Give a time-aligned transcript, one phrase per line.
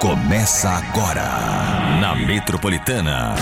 [0.00, 1.24] Começa agora
[2.00, 3.34] na Metropolitana.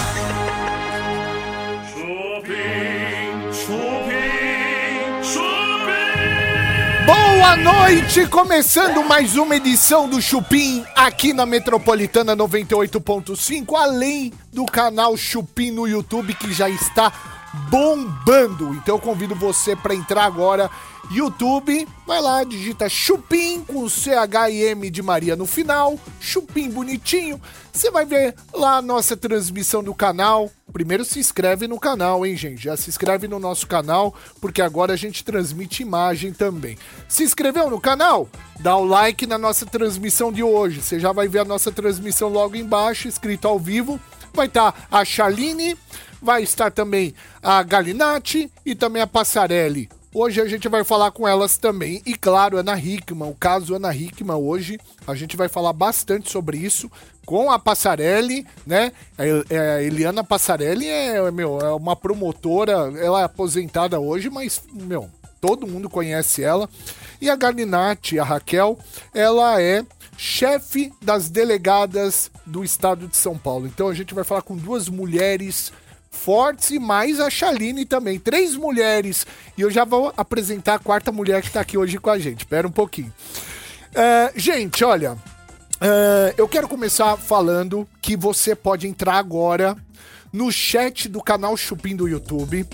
[1.93, 7.05] Chupim, chupim, chupim.
[7.05, 15.15] Boa noite, começando mais uma edição do Chupim aqui na Metropolitana 98.5, além do canal
[15.15, 17.13] Chupim no YouTube que já está
[17.71, 18.75] bombando.
[18.75, 20.71] Então eu convido você para entrar agora
[21.11, 27.41] YouTube, vai lá, digita Chupim com CH e M de Maria no final, Chupim bonitinho.
[27.73, 30.51] Você vai ver lá a nossa transmissão do canal.
[30.73, 32.65] Primeiro se inscreve no canal, hein, gente?
[32.65, 36.77] Já se inscreve no nosso canal, porque agora a gente transmite imagem também.
[37.09, 38.29] Se inscreveu no canal?
[38.59, 40.83] Dá o like na nossa transmissão de hoje.
[40.83, 44.01] Você já vai ver a nossa transmissão logo embaixo, escrito ao vivo.
[44.37, 45.75] Vai estar tá a Chaline,
[46.21, 49.89] vai estar também a Galinatti e também a Passarelli.
[50.13, 52.03] Hoje a gente vai falar com elas também.
[52.05, 56.59] E claro, Ana Hickman, o caso Ana Hickman hoje, a gente vai falar bastante sobre
[56.59, 56.91] isso
[57.25, 58.93] com a Passarelli, né?
[59.17, 65.09] A Eliana Passarelli é, meu, é uma promotora, ela é aposentada hoje, mas, meu,
[65.41, 66.69] todo mundo conhece ela.
[67.23, 68.79] E a Galinatti, a Raquel,
[69.15, 69.83] ela é
[70.17, 73.67] chefe das delegadas do estado de São Paulo.
[73.67, 75.73] Então a gente vai falar com duas mulheres
[76.11, 78.19] fortes e mais a Chaline também.
[78.19, 79.27] Três mulheres.
[79.57, 82.41] E eu já vou apresentar a quarta mulher que está aqui hoje com a gente.
[82.41, 83.13] Espera um pouquinho.
[83.93, 85.13] Uh, gente, olha.
[85.13, 89.77] Uh, eu quero começar falando que você pode entrar agora
[90.33, 92.67] no chat do canal Chupim do YouTube.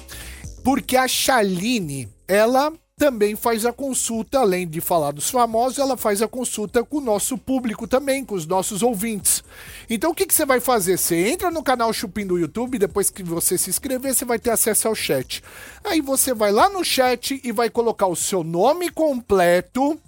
[0.63, 6.23] Porque a Chaline, ela também faz a consulta, além de falar dos famosos, ela faz
[6.23, 9.43] a consulta com o nosso público também, com os nossos ouvintes.
[9.91, 10.97] Então o que, que você vai fazer?
[10.97, 14.51] Você entra no canal Chupim do YouTube, depois que você se inscrever, você vai ter
[14.51, 15.43] acesso ao chat.
[15.83, 19.99] Aí você vai lá no chat e vai colocar o seu nome completo,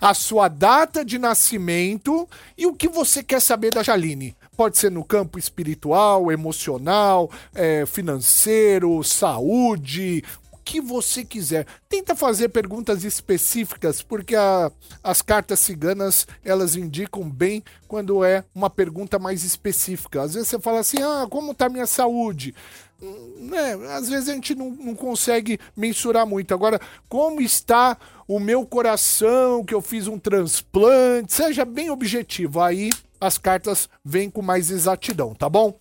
[0.00, 2.26] a sua data de nascimento
[2.56, 4.34] e o que você quer saber da Jaline.
[4.56, 10.24] Pode ser no campo espiritual, emocional, é, financeiro, saúde,
[10.68, 11.66] que você quiser.
[11.88, 14.70] Tenta fazer perguntas específicas, porque a,
[15.02, 20.20] as cartas ciganas elas indicam bem quando é uma pergunta mais específica.
[20.20, 22.54] Às vezes você fala assim: ah, como está minha saúde?
[23.02, 23.78] Hum, né?
[23.94, 26.52] Às vezes a gente não, não consegue mensurar muito.
[26.52, 27.96] Agora, como está
[28.26, 31.32] o meu coração, que eu fiz um transplante?
[31.32, 32.60] Seja bem objetivo.
[32.60, 35.78] Aí as cartas vêm com mais exatidão, tá bom?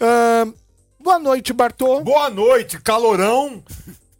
[0.00, 0.54] Uh,
[0.98, 2.00] boa noite, Bartô.
[2.00, 3.62] Boa noite, calorão.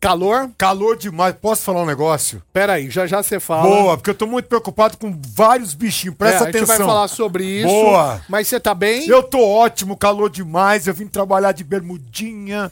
[0.01, 0.51] Calor?
[0.59, 1.34] Calor demais.
[1.41, 2.43] Posso falar um negócio?
[2.53, 3.62] Pera aí, já já você fala.
[3.62, 6.17] Boa, porque eu tô muito preocupado com vários bichinhos.
[6.17, 6.62] Presta é, atenção.
[6.62, 7.69] A gente vai falar sobre isso.
[7.69, 8.21] Boa.
[8.29, 9.09] Mas você tá bem?
[9.09, 10.87] Eu tô ótimo, calor demais.
[10.87, 12.71] Eu vim trabalhar de bermudinha.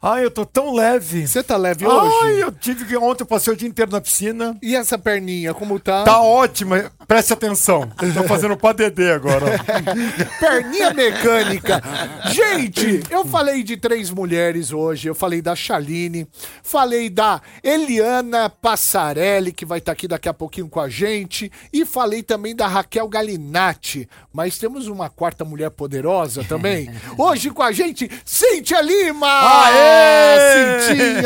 [0.00, 1.26] Ai, eu tô tão leve.
[1.26, 2.14] Você tá leve hoje?
[2.22, 4.56] Ai, eu tive que ontem eu passei o dia inteiro na piscina.
[4.62, 6.04] E essa perninha, como tá?
[6.04, 6.92] Tá ótima.
[7.08, 7.90] Preste atenção.
[8.14, 9.58] Tô fazendo pra Dedê agora.
[10.38, 11.82] perninha mecânica.
[12.26, 15.08] Gente, eu falei de três mulheres hoje.
[15.08, 16.28] Eu falei da Chaline,
[16.62, 21.50] falei da Eliana Passarelli, que vai estar tá aqui daqui a pouquinho com a gente,
[21.72, 24.08] e falei também da Raquel Galinatti.
[24.32, 26.88] Mas temos uma quarta mulher poderosa também.
[27.18, 29.26] Hoje com a gente, Cíntia Lima!
[29.26, 29.87] Aê!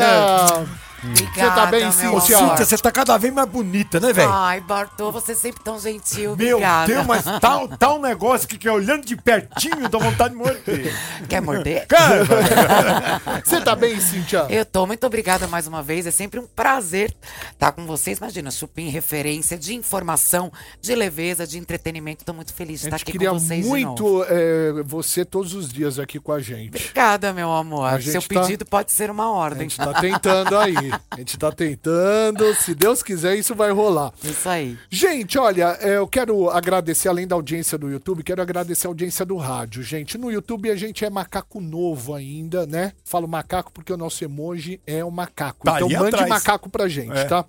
[0.04, 0.66] Ah!
[1.02, 1.28] Cintinha!
[1.34, 2.38] Você tá bem, Cíntia?
[2.38, 4.30] Cíntia, você tá cada vez mais bonita, né, velho?
[4.30, 6.36] Ai, Bartô, você é sempre tão gentil.
[6.36, 6.86] Meu obrigada.
[6.86, 10.94] Deus, mas tá, tá um negócio que, que olhando de pertinho dá vontade de morder.
[11.28, 11.86] Quer morder?
[13.44, 14.46] Você tá bem, Cíntia?
[14.48, 16.06] Eu tô, muito obrigada mais uma vez.
[16.06, 17.12] É sempre um prazer
[17.50, 18.18] estar com vocês.
[18.18, 22.24] Imagina, Chupim, referência de informação, de leveza, de entretenimento.
[22.24, 23.66] Tô muito feliz de estar aqui com vocês.
[23.66, 26.68] muito é, você todos os dias aqui com a gente.
[26.68, 28.00] Obrigada, meu amor.
[28.02, 28.40] Seu tá...
[28.40, 29.66] pedido pode ser uma ordem.
[29.66, 30.91] A gente tá tentando aí.
[31.10, 32.54] A gente tá tentando.
[32.54, 34.12] Se Deus quiser, isso vai rolar.
[34.22, 34.78] Isso aí.
[34.90, 39.24] Gente, olha, é, eu quero agradecer, além da audiência do YouTube, quero agradecer a audiência
[39.24, 39.82] do rádio.
[39.82, 42.92] Gente, no YouTube a gente é macaco novo ainda, né?
[43.04, 45.64] Falo macaco porque o nosso emoji é o macaco.
[45.64, 46.28] Tá então mande atrás.
[46.28, 47.24] macaco pra gente, é.
[47.24, 47.44] tá?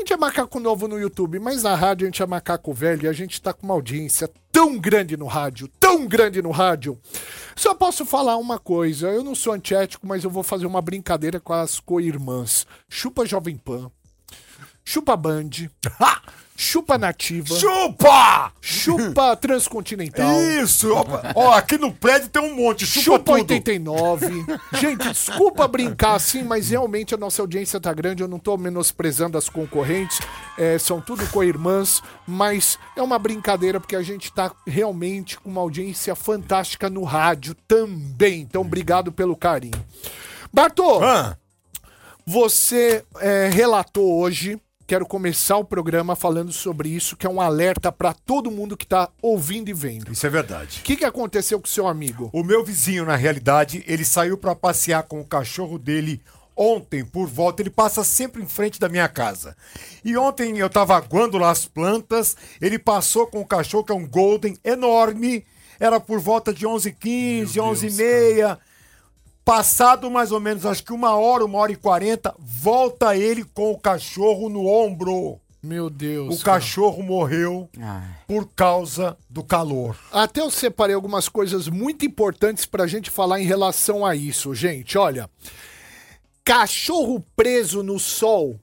[0.00, 3.04] A gente é macaco novo no YouTube, mas na rádio a gente é macaco velho
[3.04, 6.98] e a gente tá com uma audiência tão grande no rádio, tão grande no rádio.
[7.54, 11.38] Só posso falar uma coisa, eu não sou antiético, mas eu vou fazer uma brincadeira
[11.38, 12.66] com as co-irmãs.
[12.88, 13.90] Chupa Jovem Pan,
[14.82, 15.50] chupa Band,
[16.62, 17.58] Chupa nativa.
[17.58, 18.52] Chupa!
[18.60, 20.30] Chupa transcontinental.
[20.62, 20.92] Isso!
[21.34, 22.84] Ó, aqui no prédio tem um monte.
[22.84, 23.54] Chupa, chupa tudo.
[23.54, 24.44] 89.
[24.74, 28.22] Gente, desculpa brincar assim, mas realmente a nossa audiência tá grande.
[28.22, 30.20] Eu não tô menosprezando as concorrentes.
[30.58, 32.02] É, são tudo co-irmãs.
[32.26, 37.54] Mas é uma brincadeira porque a gente tá realmente com uma audiência fantástica no rádio
[37.66, 38.42] também.
[38.42, 39.82] Então, obrigado pelo carinho.
[40.52, 41.38] Bartô, ah.
[42.26, 44.60] você é, relatou hoje
[44.90, 48.84] quero começar o programa falando sobre isso, que é um alerta para todo mundo que
[48.84, 50.10] tá ouvindo e vendo.
[50.10, 50.80] Isso é verdade.
[50.80, 52.28] O que, que aconteceu com o seu amigo?
[52.32, 56.20] O meu vizinho, na realidade, ele saiu para passear com o cachorro dele
[56.56, 57.62] ontem, por volta.
[57.62, 59.56] Ele passa sempre em frente da minha casa.
[60.04, 63.94] E ontem eu tava aguando lá as plantas, ele passou com o cachorro, que é
[63.94, 65.46] um Golden enorme.
[65.78, 68.58] Era por volta de 11h15, 11h30.
[69.50, 73.72] Passado mais ou menos, acho que uma hora, uma hora e quarenta, volta ele com
[73.72, 75.40] o cachorro no ombro.
[75.60, 76.40] Meu Deus.
[76.40, 78.16] O cachorro morreu Ai.
[78.28, 79.96] por causa do calor.
[80.12, 84.96] Até eu separei algumas coisas muito importantes pra gente falar em relação a isso, gente.
[84.96, 85.28] Olha,
[86.44, 88.54] cachorro preso no sol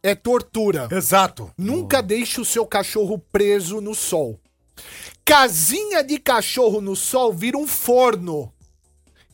[0.00, 0.86] é tortura.
[0.92, 1.50] Exato.
[1.58, 4.38] Nunca deixe o seu cachorro preso no sol.
[5.24, 8.52] Casinha de cachorro no sol vira um forno.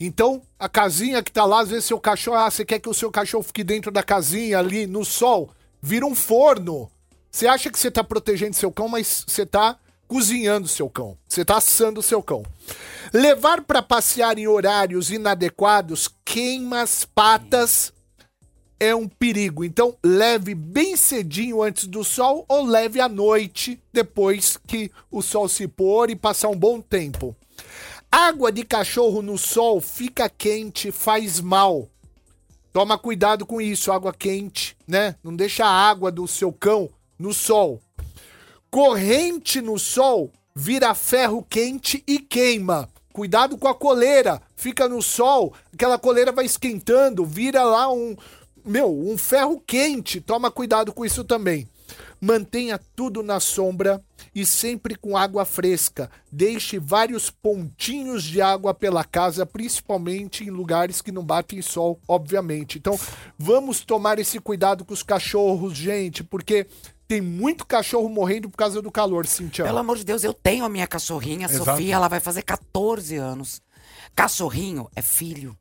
[0.04, 2.94] Então, a casinha que tá lá, às vezes seu cachorro, ah, você quer que o
[2.94, 5.50] seu cachorro fique dentro da casinha ali no sol,
[5.80, 6.90] vira um forno.
[7.30, 9.78] Você acha que você tá protegendo seu cão, mas você tá
[10.08, 11.16] cozinhando seu cão.
[11.28, 12.42] Você tá assando seu cão.
[13.14, 17.92] Levar para passear em horários inadequados queima as patas
[18.80, 19.62] é um perigo.
[19.64, 25.48] Então, leve bem cedinho antes do sol ou leve à noite, depois que o sol
[25.48, 27.36] se pôr e passar um bom tempo.
[28.14, 31.88] Água de cachorro no sol fica quente, faz mal.
[32.70, 35.16] Toma cuidado com isso, água quente, né?
[35.24, 37.80] Não deixa a água do seu cão no sol.
[38.70, 42.86] Corrente no sol vira ferro quente e queima.
[43.14, 48.14] Cuidado com a coleira, fica no sol, aquela coleira vai esquentando, vira lá um,
[48.62, 50.20] meu, um ferro quente.
[50.20, 51.66] Toma cuidado com isso também.
[52.24, 54.00] Mantenha tudo na sombra
[54.32, 56.08] e sempre com água fresca.
[56.30, 62.78] Deixe vários pontinhos de água pela casa, principalmente em lugares que não batem sol, obviamente.
[62.78, 62.96] Então,
[63.36, 66.68] vamos tomar esse cuidado com os cachorros, gente, porque
[67.08, 69.64] tem muito cachorro morrendo por causa do calor, Cintia.
[69.64, 71.64] Pelo amor de Deus, eu tenho a minha cachorrinha, Exato.
[71.64, 73.60] Sofia, ela vai fazer 14 anos.
[74.14, 75.56] Cachorrinho é filho.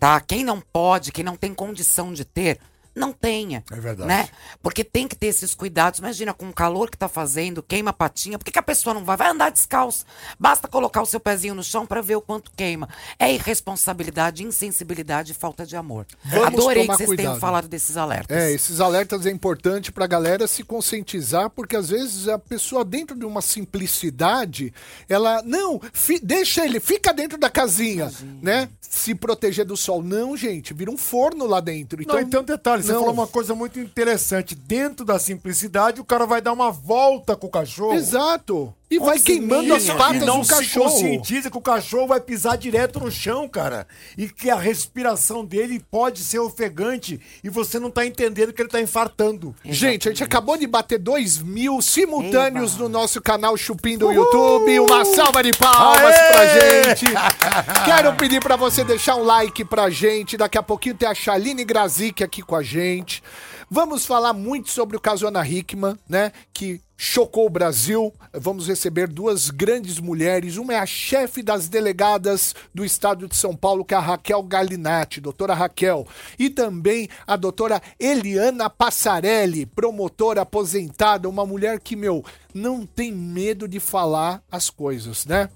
[0.00, 0.20] Tá?
[0.20, 2.58] Quem não pode, quem não tem condição de ter,
[2.96, 3.62] não tenha.
[3.70, 4.08] É verdade.
[4.08, 4.28] Né?
[4.62, 6.00] Porque tem que ter esses cuidados.
[6.00, 8.38] Imagina, com o calor que tá fazendo, queima a patinha.
[8.38, 9.16] Por que, que a pessoa não vai?
[9.16, 10.04] Vai andar descalço.
[10.40, 12.88] Basta colocar o seu pezinho no chão para ver o quanto queima.
[13.18, 16.06] É irresponsabilidade, insensibilidade e falta de amor.
[16.24, 17.40] Vamos Adorei que vocês tenham cuidado.
[17.40, 18.36] falado desses alertas.
[18.36, 23.16] É, esses alertas é importante pra galera se conscientizar, porque às vezes a pessoa dentro
[23.18, 24.72] de uma simplicidade,
[25.08, 28.10] ela não, fi- deixa ele, fica dentro da casinha,
[28.42, 28.68] né?
[28.80, 30.02] Se proteger do sol.
[30.02, 32.00] Não, gente, vira um forno lá dentro.
[32.00, 33.00] Então, Não, então detalhe, você não.
[33.00, 34.54] falou uma coisa muito interessante.
[34.54, 37.94] Dentro da simplicidade, o cara vai dar uma volta com o cachorro.
[37.94, 38.72] Exato.
[38.88, 40.90] E vai queimando as patas e não do se cachorro.
[40.90, 43.86] conscientiza que o cachorro vai pisar direto no chão, cara.
[44.16, 48.68] E que a respiração dele pode ser ofegante e você não tá entendendo que ele
[48.68, 49.54] tá infartando.
[49.64, 54.78] Gente, a gente acabou de bater 2 mil simultâneos no nosso canal Chupim do YouTube.
[54.80, 56.32] Uma salva de palmas Aê!
[56.32, 57.06] pra gente.
[57.84, 60.36] Quero pedir pra você deixar um like pra gente.
[60.36, 63.20] Daqui a pouquinho tem a Shaline Grazik aqui com a gente.
[63.68, 66.30] Vamos falar muito sobre o caso Ana Hickman, né?
[66.54, 68.12] Que chocou o Brasil.
[68.32, 70.56] Vamos receber duas grandes mulheres.
[70.56, 74.42] Uma é a chefe das delegadas do estado de São Paulo, que é a Raquel
[74.42, 76.06] Galinatti, doutora Raquel.
[76.38, 83.68] E também a doutora Eliana Passarelli, promotora aposentada, uma mulher que, meu, não tem medo
[83.68, 85.50] de falar as coisas, né?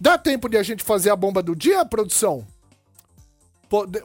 [0.00, 2.46] Dá tempo de a gente fazer a bomba do dia, produção?
[3.68, 4.02] Pode-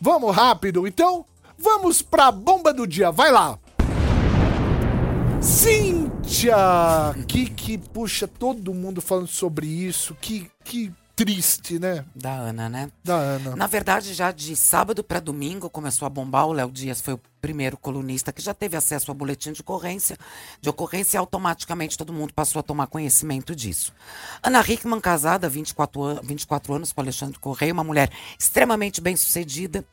[0.00, 1.24] Vamos rápido, então?
[1.56, 3.58] Vamos pra bomba do dia, vai lá!
[5.44, 6.56] Cíntia!
[7.28, 12.02] Que, que, puxa, todo mundo falando sobre isso, que, que triste, né?
[12.14, 12.90] Da Ana, né?
[13.04, 13.54] Da Ana.
[13.54, 16.46] Na verdade, já de sábado para domingo começou a bombar.
[16.46, 20.16] O Léo Dias foi o primeiro colunista que já teve acesso ao boletim de ocorrência.
[20.62, 23.92] De ocorrência, e automaticamente todo mundo passou a tomar conhecimento disso.
[24.42, 29.84] Ana Hickman, casada, 24, an 24 anos, com Alexandre Correia, uma mulher extremamente bem-sucedida.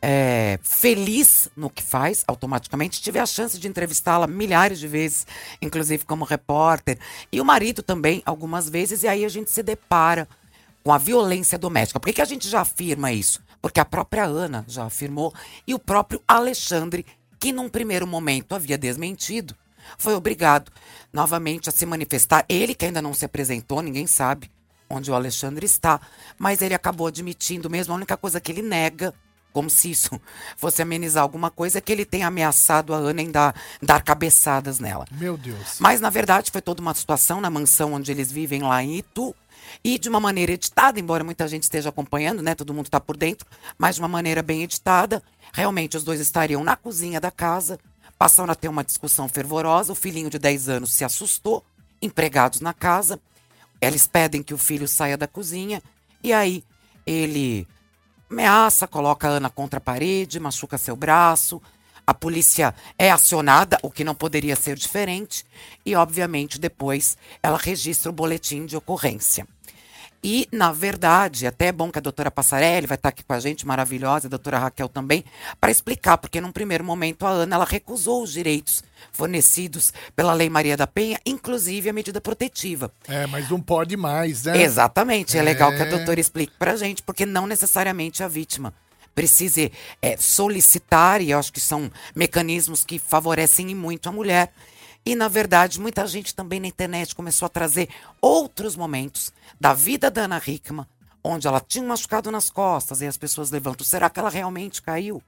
[0.00, 3.02] É, feliz no que faz, automaticamente.
[3.02, 5.26] Tive a chance de entrevistá-la milhares de vezes,
[5.60, 6.98] inclusive como repórter.
[7.30, 10.28] E o marido também, algumas vezes, e aí a gente se depara
[10.84, 12.00] com a violência doméstica.
[12.00, 13.42] Por que, que a gente já afirma isso?
[13.60, 15.34] Porque a própria Ana já afirmou
[15.66, 17.04] e o próprio Alexandre,
[17.38, 19.54] que num primeiro momento havia desmentido,
[19.96, 20.70] foi obrigado
[21.12, 22.44] novamente a se manifestar.
[22.48, 24.50] Ele que ainda não se apresentou, ninguém sabe
[24.88, 26.00] onde o Alexandre está,
[26.38, 27.92] mas ele acabou admitindo mesmo.
[27.92, 29.12] A única coisa que ele nega,
[29.58, 30.20] como se isso
[30.56, 35.04] fosse amenizar alguma coisa, que ele tem ameaçado a Ana em dar, dar cabeçadas nela.
[35.10, 35.80] Meu Deus.
[35.80, 39.34] Mas, na verdade, foi toda uma situação na mansão onde eles vivem lá em Itu.
[39.82, 42.54] E de uma maneira editada, embora muita gente esteja acompanhando, né?
[42.54, 43.46] Todo mundo está por dentro,
[43.76, 45.20] mas de uma maneira bem editada.
[45.52, 47.80] Realmente, os dois estariam na cozinha da casa,
[48.16, 49.92] Passaram a ter uma discussão fervorosa.
[49.92, 51.64] O filhinho de 10 anos se assustou,
[52.02, 53.20] empregados na casa.
[53.80, 55.80] Eles pedem que o filho saia da cozinha.
[56.22, 56.64] E aí
[57.06, 57.66] ele
[58.30, 61.60] ameaça, coloca a Ana contra a parede, machuca seu braço.
[62.06, 65.44] A polícia é acionada, o que não poderia ser diferente.
[65.84, 69.46] E, obviamente, depois ela registra o boletim de ocorrência.
[70.22, 73.38] E, na verdade, até é bom que a doutora Passarelli vai estar aqui com a
[73.38, 75.24] gente, maravilhosa, a doutora Raquel também,
[75.60, 78.82] para explicar, porque num primeiro momento a Ana ela recusou os direitos
[79.12, 82.90] fornecidos pela Lei Maria da Penha, inclusive a medida protetiva.
[83.06, 84.60] É, mas não pode mais, né?
[84.62, 85.90] Exatamente, é, legal que a É.
[85.90, 88.74] doutora explique pra gente, porque não necessariamente a vítima
[89.14, 94.52] precise é, solicitar, e eu acho que são mecanismos que favorecem muito a mulher.
[95.08, 97.88] E, na verdade, muita gente também na internet começou a trazer
[98.20, 100.84] outros momentos da vida da Ana Hickman,
[101.24, 103.86] onde ela tinha um machucado nas costas e as pessoas levantam.
[103.86, 105.22] Será que ela realmente caiu?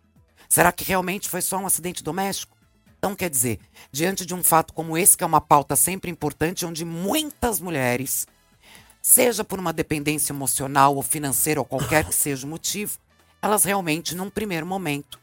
[0.51, 2.55] Será que realmente foi só um acidente doméstico?
[2.99, 3.59] Então, quer dizer,
[3.91, 8.27] diante de um fato como esse, que é uma pauta sempre importante, onde muitas mulheres,
[9.01, 12.99] seja por uma dependência emocional ou financeira ou qualquer que seja o motivo,
[13.41, 15.19] elas realmente, num primeiro momento,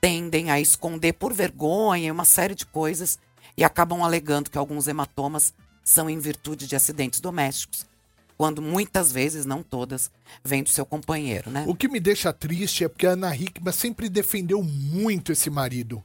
[0.00, 3.18] tendem a esconder por vergonha uma série de coisas
[3.58, 7.84] e acabam alegando que alguns hematomas são em virtude de acidentes domésticos,
[8.36, 10.12] quando muitas vezes, não todas,
[10.44, 11.64] vêm do seu companheiro, né?
[11.66, 16.04] O que me deixa triste é porque a Ana Hickman sempre defendeu muito esse marido.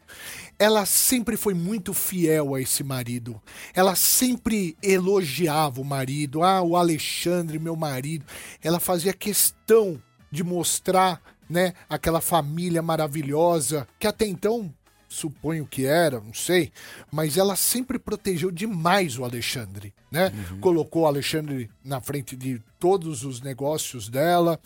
[0.57, 3.39] Ela sempre foi muito fiel a esse marido.
[3.75, 6.41] Ela sempre elogiava o marido.
[6.41, 8.25] Ah, o Alexandre, meu marido.
[8.63, 14.73] Ela fazia questão de mostrar, né, aquela família maravilhosa que até então
[15.13, 16.71] suponho que era, não sei,
[17.11, 20.31] mas ela sempre protegeu demais o Alexandre, né?
[20.59, 24.59] Colocou o Alexandre na frente de todos os negócios dela,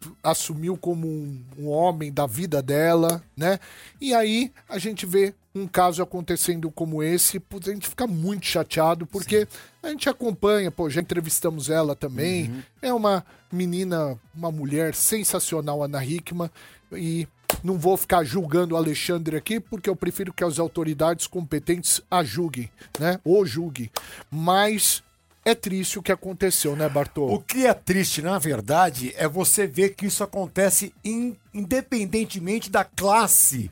[0.00, 3.58] p- assumiu como um, um homem da vida dela, né?
[4.00, 9.06] E aí a gente vê um caso acontecendo como esse, a gente fica muito chateado,
[9.06, 9.46] porque
[9.82, 16.02] a gente acompanha, pô, já entrevistamos ela também, é uma menina, uma mulher sensacional, Ana
[16.04, 16.50] Hickman,
[16.94, 17.28] e
[17.62, 22.22] não vou ficar julgando o Alexandre aqui, porque eu prefiro que as autoridades competentes a
[22.24, 23.18] julguem, né?
[23.24, 23.90] Ou julguem.
[24.30, 25.02] Mas
[25.44, 27.40] é triste o que aconteceu, né, O Bartô?
[27.40, 33.70] que é triste, na verdade, é você ver que isso acontece in- independentemente da classe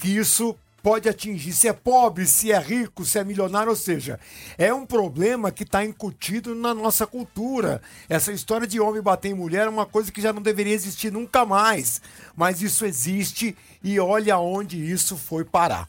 [0.00, 0.56] que isso
[0.86, 1.52] pode atingir.
[1.52, 4.20] Se é pobre, se é rico, se é milionário, ou seja,
[4.56, 7.82] é um problema que está incutido na nossa cultura.
[8.08, 11.10] Essa história de homem bater em mulher é uma coisa que já não deveria existir
[11.10, 12.00] nunca mais.
[12.36, 15.88] Mas isso existe e olha onde isso foi parar.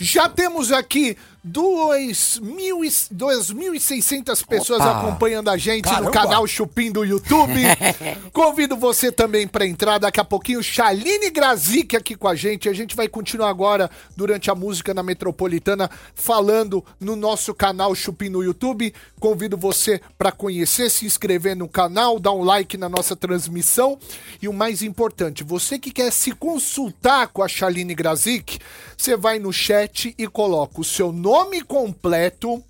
[0.00, 1.16] Já temos aqui
[1.46, 4.98] 2.000 e- 2.600 pessoas Opa!
[5.00, 6.10] acompanhando a gente no Caramba!
[6.10, 7.60] canal Chupim do YouTube.
[8.32, 10.62] Convido você também para entrar daqui a pouquinho.
[10.62, 12.68] Shaline Grazik aqui com a gente.
[12.68, 18.30] A gente vai continuar agora, durante a música na Metropolitana, falando no nosso canal Chupim
[18.30, 18.94] no YouTube.
[19.20, 23.98] Convido você para conhecer, se inscrever no canal, dar um like na nossa transmissão.
[24.40, 28.58] E o mais importante, você que quer se consultar com a Shaline Grazik,
[28.96, 32.62] você vai no chat e coloca o seu nome completo,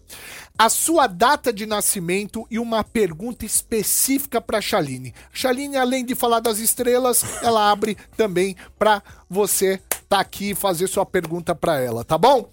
[0.56, 5.12] a sua data de nascimento e uma pergunta específica para a Shaline.
[5.32, 10.86] Shaline, além de falar das estrelas, ela abre também para você tá aqui e fazer
[10.86, 12.48] sua pergunta para ela, tá bom?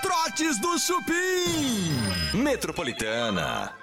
[0.00, 2.38] Trotes do Chupim.
[2.38, 3.74] Metropolitana.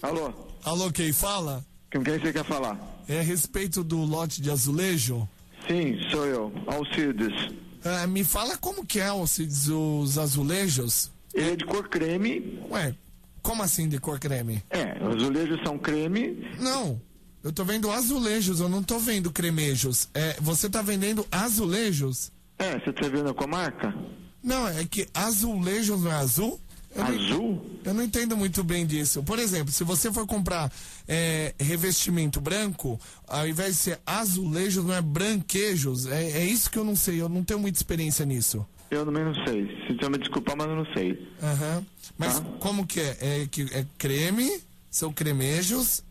[0.00, 0.32] Alô,
[0.64, 1.62] Alô, quem fala?
[1.92, 2.78] com quem você quer falar?
[3.08, 5.28] É a respeito do lote de azulejo.
[5.68, 7.54] Sim, sou eu, Alcides.
[7.84, 11.10] Ah, me fala como que é Alcides, os azulejos?
[11.34, 12.60] Ele é de cor creme.
[12.70, 12.94] Ué,
[13.42, 14.62] como assim de cor creme?
[14.70, 16.48] É, os azulejos são creme.
[16.58, 17.00] Não,
[17.44, 20.08] eu tô vendo azulejos, eu não tô vendo cremejos.
[20.14, 22.32] É, você tá vendendo azulejos?
[22.58, 23.94] É, você tá vendo com a marca?
[24.42, 26.60] Não, é que azulejos não é azul?
[26.96, 27.66] Eu não- Azul?
[27.84, 29.22] Eu não entendo muito bem disso.
[29.22, 30.72] Por exemplo, se você for comprar
[31.06, 32.98] é, revestimento branco,
[33.28, 36.06] ao invés de ser azulejos, não é branquejos.
[36.06, 37.20] É, é isso que eu não sei.
[37.20, 38.66] Eu não tenho muita experiência nisso.
[38.90, 39.66] Eu também não sei.
[39.86, 41.28] Se você me desculpar, mas eu não sei.
[41.42, 41.84] Aham.
[42.16, 43.16] Mas como que é?
[43.20, 44.60] É, que, é creme?
[44.90, 46.02] São cremejos?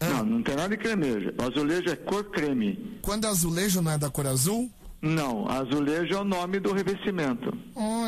[0.00, 1.32] Não, não tem nada de cremejo.
[1.38, 2.98] O azulejo é cor creme.
[3.00, 4.70] Quando é azulejo não é da cor azul?
[5.00, 7.52] Não, azulejo é o nome do revestimento.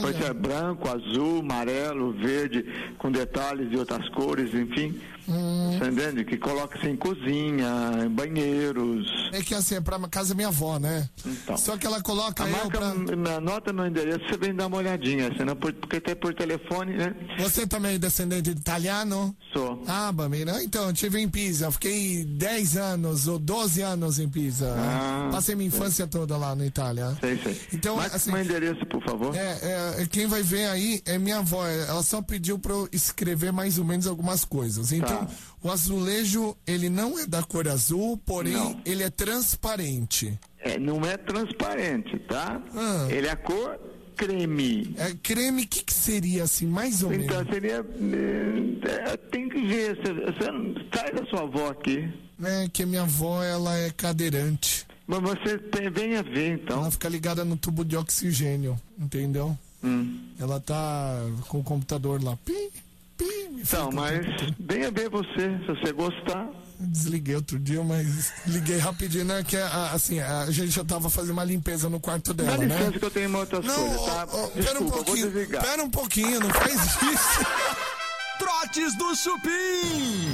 [0.00, 2.64] Pode ser branco, azul, amarelo, verde,
[2.98, 4.98] com detalhes de outras cores, enfim.
[5.28, 5.76] Hum.
[5.76, 6.24] Entendendo?
[6.24, 7.68] Que coloca-se em cozinha,
[8.06, 9.06] em banheiros.
[9.32, 11.08] É que assim, é pra casa da minha avó, né?
[11.26, 11.56] Então.
[11.58, 12.94] Só que ela coloca A marca, pra...
[12.94, 16.96] me anota no endereço, você vem dar uma olhadinha, senão por, porque até por telefone,
[16.96, 17.14] né?
[17.38, 19.36] Você também é descendente de italiano?
[19.52, 19.82] Sou.
[19.86, 24.74] Ah, Bambina, então, eu estive em Pisa, fiquei 10 anos ou 12 anos em Pisa.
[24.78, 26.77] Ah, Passei minha infância toda lá na Itália.
[27.20, 27.60] Sei, sei.
[27.72, 29.34] Então, Marca assim, meu endereço, por favor.
[29.34, 31.66] É, é, quem vai ver aí é minha avó.
[31.66, 34.92] é, Ela só pediu pra eu escrever mais ou menos algumas coisas.
[34.92, 35.28] Então, Tá.
[35.62, 38.80] o azulejo, ele não é da cor azul, porém, Não.
[38.84, 40.38] ele é transparente.
[40.60, 42.60] É, não é transparente, tá?
[42.74, 43.06] Ah.
[43.10, 43.78] Ele é a cor
[44.16, 44.94] creme.
[44.98, 47.52] É creme, o que, que seria assim, mais ou Então menos?
[47.52, 47.76] seria.
[47.76, 49.96] eh, eh, tem que ver.
[49.96, 52.12] Você, você sai da sua avó aqui.
[52.42, 54.86] É que minha avó, ela é cadeirante.
[55.08, 56.80] Mas você tem- venha ver então.
[56.82, 59.56] Ela fica ligada no tubo de oxigênio, entendeu?
[59.82, 60.20] Hum.
[60.38, 61.16] Ela tá
[61.48, 62.36] com o computador lá.
[62.44, 62.68] Pim,
[63.16, 63.60] pim.
[63.60, 64.20] Então, mas
[64.60, 66.46] venha ver você, se você gostar.
[66.78, 69.42] Desliguei outro dia, mas liguei rapidinho, né?
[69.42, 72.66] Que a- assim, a gente já tava fazendo uma limpeza no quarto Dá dela, né?
[72.76, 74.28] licença que eu tenho outras Não, coisas, ó, tá?
[74.30, 75.30] ó, pera um Desculpa, vou pouquinho.
[75.30, 75.64] desligar.
[75.64, 77.46] Pera um pouquinho, não faz isso.
[78.38, 80.28] Trotes do Chupim.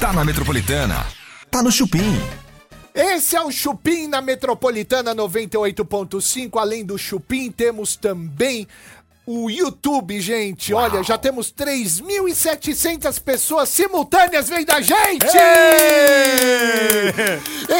[0.00, 1.04] Tá na Metropolitana.
[1.50, 2.18] Tá no Chupim.
[2.94, 6.58] Esse é o Chupim na Metropolitana 98.5.
[6.58, 8.66] Além do Chupim, temos também
[9.30, 10.72] o YouTube, gente.
[10.72, 15.26] Olha, já temos 3.700 pessoas simultâneas vendo a gente!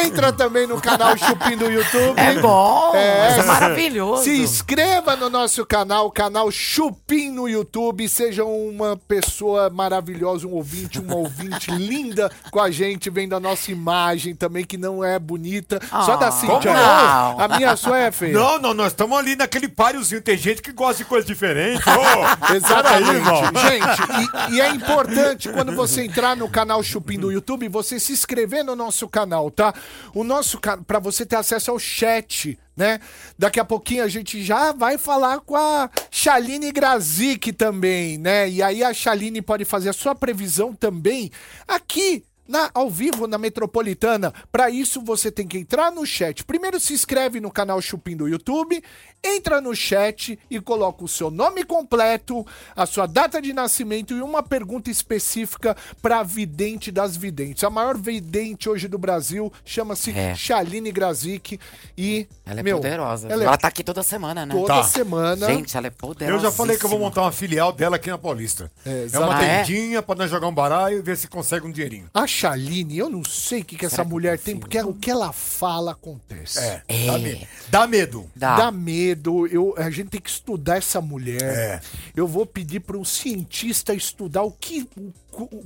[0.05, 2.19] Entra também no canal Chupim do YouTube.
[2.19, 4.23] É bom, É, isso é maravilhoso.
[4.25, 8.07] Se inscreva no nosso canal, canal Chupim no YouTube.
[8.07, 13.71] Seja uma pessoa maravilhosa, um ouvinte, uma ouvinte linda com a gente, vendo a nossa
[13.71, 15.79] imagem também, que não é bonita.
[15.89, 16.59] Só da Cintia.
[16.59, 17.39] como não?
[17.39, 18.33] A minha só é feia.
[18.33, 20.21] Não, não, nós estamos ali naquele páriozinho.
[20.21, 21.81] Tem gente que gosta de coisa diferente.
[21.89, 23.29] Ô, Exatamente.
[23.61, 28.11] Gente, e, e é importante quando você entrar no canal Chupim do YouTube, você se
[28.11, 29.73] inscrever no nosso canal, tá?
[30.13, 32.99] O nosso canal, pra você ter acesso ao chat, né?
[33.37, 38.49] Daqui a pouquinho a gente já vai falar com a Shaline Grazik também, né?
[38.49, 41.31] E aí a Shaline pode fazer a sua previsão também
[41.67, 44.33] aqui na, ao vivo na Metropolitana.
[44.51, 46.43] Para isso você tem que entrar no chat.
[46.43, 48.83] Primeiro se inscreve no canal Chupim do YouTube,
[49.23, 54.21] entra no chat e coloca o seu nome completo, a sua data de nascimento e
[54.21, 57.63] uma pergunta específica para vidente das videntes.
[57.63, 60.33] A maior vidente hoje do Brasil chama-se É.
[60.33, 61.59] Shaline Grazik
[61.97, 63.27] e Ela é meu, poderosa.
[63.27, 64.53] Ela Ela, é tá aqui toda semana, né?
[64.55, 64.83] toda Tá.
[64.83, 65.45] semana.
[65.47, 66.35] Gente, ela é poderosa.
[66.37, 68.71] Eu já falei que eu vou montar uma filial dela aqui na Paulista.
[68.85, 69.63] É, É, uma Ah, é?
[69.63, 72.09] tendinha pra nós jogar um baralho e ver se consegue um dinheirinho.
[72.13, 75.33] A Shaline, eu não sei o que, que essa mulher tem, porque o que ela
[75.33, 76.57] fala acontece.
[76.59, 77.05] É, É.
[77.07, 77.47] Dá, medo.
[77.69, 78.31] dá medo.
[78.35, 78.55] Dá.
[78.55, 81.41] Dá medo, eu, a gente tem que estudar essa mulher.
[81.43, 81.81] É.
[82.15, 85.11] Eu vou pedir para um cientista estudar o que, o-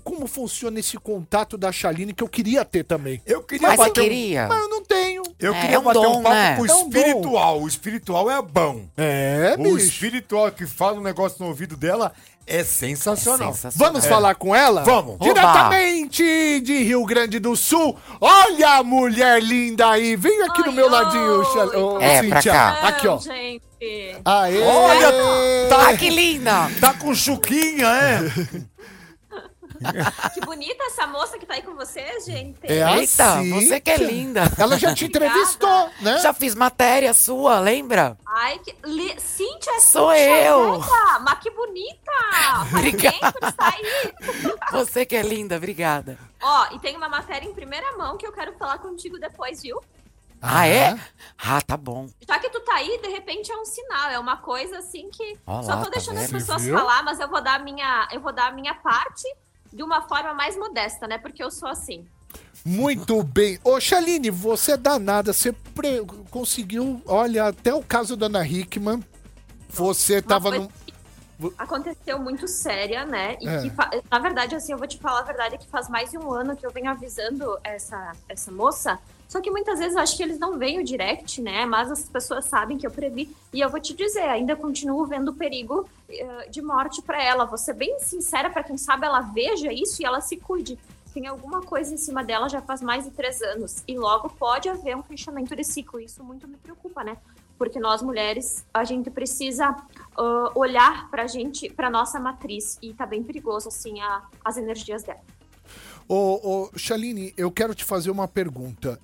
[0.03, 3.21] como funciona esse contato da Shaline que eu queria ter também.
[3.25, 4.47] Eu queria Mas você bater um- queria?
[4.47, 5.23] Mas eu não tenho.
[5.39, 6.55] Eu É, queria é um bater dom, um papo né?
[6.57, 7.62] com o É um espiritual.
[7.62, 8.86] O espiritual é bom.
[8.97, 9.77] É, O bicho.
[9.88, 12.12] espiritual que fala um negócio no ouvido dela
[12.45, 13.53] é sensacional.
[13.53, 13.93] Sensacional.
[13.93, 14.84] Vamos falar com ela?
[14.84, 15.17] Vamos.
[15.19, 17.97] Diretamente de Rio Grande do Sul.
[18.19, 20.15] Olha a mulher linda aí.
[20.15, 20.91] Vem aqui no Oi, meu oi.
[20.91, 22.51] ladinho, ô, É, pra Cíntia.
[22.51, 22.79] cá.
[22.88, 23.17] Aqui, ó.
[23.19, 23.63] Gente.
[24.23, 24.62] Aê!
[24.62, 25.12] Olha,
[25.69, 26.69] tá Ah, que linda!
[26.79, 28.19] Tá com chuquinha, é?
[30.34, 32.58] Que bonita essa moça que tá aí com vocês, gente.
[32.63, 33.53] É Eita, Cíntia.
[33.56, 34.43] você que é linda.
[34.58, 36.19] Ela já te entrevistou, né?
[36.19, 38.17] Já fiz matéria sua, lembra?
[38.43, 38.75] Ai, que.
[38.84, 39.17] Li...
[39.21, 40.60] Cíntia, Sou Cíntia, eu.
[40.60, 42.12] Olha, mas que bonita!
[42.75, 43.32] Obrigada.
[43.41, 44.13] de sair.
[44.73, 46.17] Você que é linda, obrigada.
[46.41, 49.82] Ó, e tem uma matéria em primeira mão que eu quero falar contigo depois, viu?
[50.41, 50.99] Ah, é?
[51.38, 52.10] Ah, tá bom.
[52.27, 55.39] Já que tu tá aí, de repente é um sinal, é uma coisa assim que
[55.47, 56.34] Ó só tô tá deixando as vendo?
[56.34, 56.77] pessoas Viu?
[56.77, 59.23] falar, mas eu vou dar a minha, eu vou dar a minha parte
[59.71, 61.17] de uma forma mais modesta, né?
[61.17, 62.06] Porque eu sou assim.
[62.65, 63.60] Muito bem.
[63.63, 65.34] Ô, Shaline, você é danada.
[65.34, 67.02] Você pre- conseguiu.
[67.06, 69.04] Olha, até o caso da Ana Hickman.
[69.69, 70.69] Você tava num.
[71.58, 73.38] aconteceu muito séria, né?
[73.41, 73.62] E É.
[73.62, 73.72] que,
[74.10, 76.32] na verdade, assim, eu vou te falar a verdade, é que faz mais de um
[76.32, 78.98] ano que eu venho avisando essa, essa moça.
[79.28, 81.65] Só que muitas vezes eu acho que eles não veem o direct, né?
[81.65, 83.36] Mas as pessoas sabem que eu previ.
[83.52, 87.43] E eu vou te dizer, ainda continuo vendo perigo eh, de morte pra ela.
[87.46, 90.78] Vou ser bem sincera, pra quem sabe ela veja isso e ela se cuide.
[91.13, 93.84] Tem alguma coisa em cima dela já faz mais de três anos.
[93.88, 95.99] E logo pode haver um fechamento de ciclo.
[95.99, 97.17] Isso muito me preocupa, né?
[97.58, 99.76] Porque nós mulheres, a gente precisa
[100.17, 102.78] ah, olhar pra gente, pra nossa matriz.
[102.82, 105.21] E tá bem perigoso, assim, a- as energias dela.
[106.08, 106.39] Ô,
[106.73, 108.99] ô, Shaline, eu quero te fazer uma pergunta.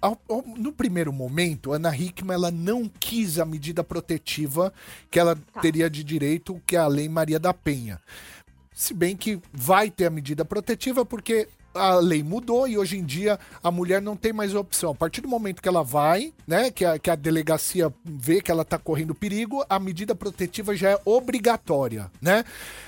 [0.00, 4.72] Ao- ao- no primeiro momento, Ana Hickman ela não quis a medida protetiva
[5.10, 8.00] que ela teria de direito, que é a Lei Maria da Penha.
[8.72, 13.04] Se bem que vai ter a medida protetiva porque a lei mudou e hoje em
[13.04, 14.90] dia a mulher não tem mais opção.
[14.90, 18.50] A partir do momento que ela vai, né, que a, que a delegacia vê que
[18.50, 22.44] ela tá correndo perigo, a medida protetiva já é obrigatória, né?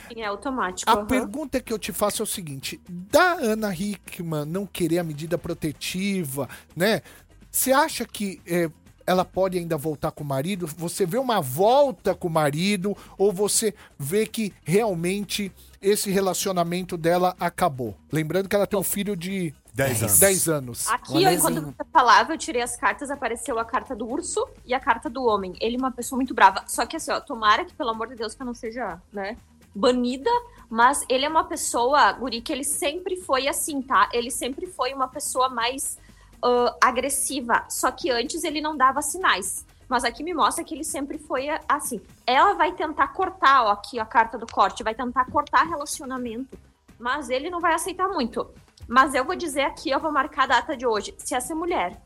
[0.08, 0.90] Sim, é automático.
[0.90, 1.06] A aham.
[1.06, 5.38] pergunta que eu te faço é o seguinte: da Ana Hickman não querer a medida
[5.38, 7.02] protetiva, né?
[7.50, 8.68] Você acha que é,
[9.06, 10.66] ela pode ainda voltar com o marido?
[10.66, 17.36] Você vê uma volta com o marido ou você vê que realmente esse relacionamento dela
[17.38, 17.94] acabou?
[18.10, 20.18] Lembrando que ela tem um filho de 10 anos.
[20.20, 20.88] 10 anos.
[20.88, 21.58] Aqui, ó, Rolezinho.
[21.58, 25.10] enquanto você falava, eu tirei as cartas, apareceu a carta do urso e a carta
[25.10, 25.54] do homem.
[25.60, 26.62] Ele é uma pessoa muito brava.
[26.68, 29.36] Só que assim, ó, tomara que, pelo amor de Deus, que eu não seja, né,
[29.74, 30.30] banida,
[30.70, 34.08] mas ele é uma pessoa, Guri, que ele sempre foi assim, tá?
[34.12, 35.98] Ele sempre foi uma pessoa mais
[36.44, 37.64] ah, agressiva.
[37.68, 39.64] Só que antes ele não dava sinais.
[39.88, 42.00] Mas aqui me mostra que ele sempre foi assim.
[42.26, 46.58] Ela vai tentar cortar, ó, aqui a carta do corte, vai tentar cortar relacionamento.
[46.98, 48.50] Mas ele não vai aceitar muito.
[48.86, 51.14] Mas eu vou dizer aqui, eu vou marcar a data de hoje.
[51.18, 52.00] Se essa mulher,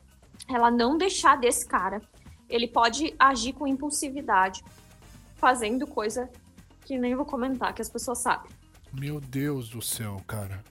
[0.49, 2.01] ela não deixar desse cara,
[2.49, 4.65] ele pode agir com impulsividade,
[5.37, 6.31] fazendo coisa
[6.85, 8.51] que nem vou comentar, que as pessoas sabem.
[8.93, 10.65] Meu Deus do céu, cara.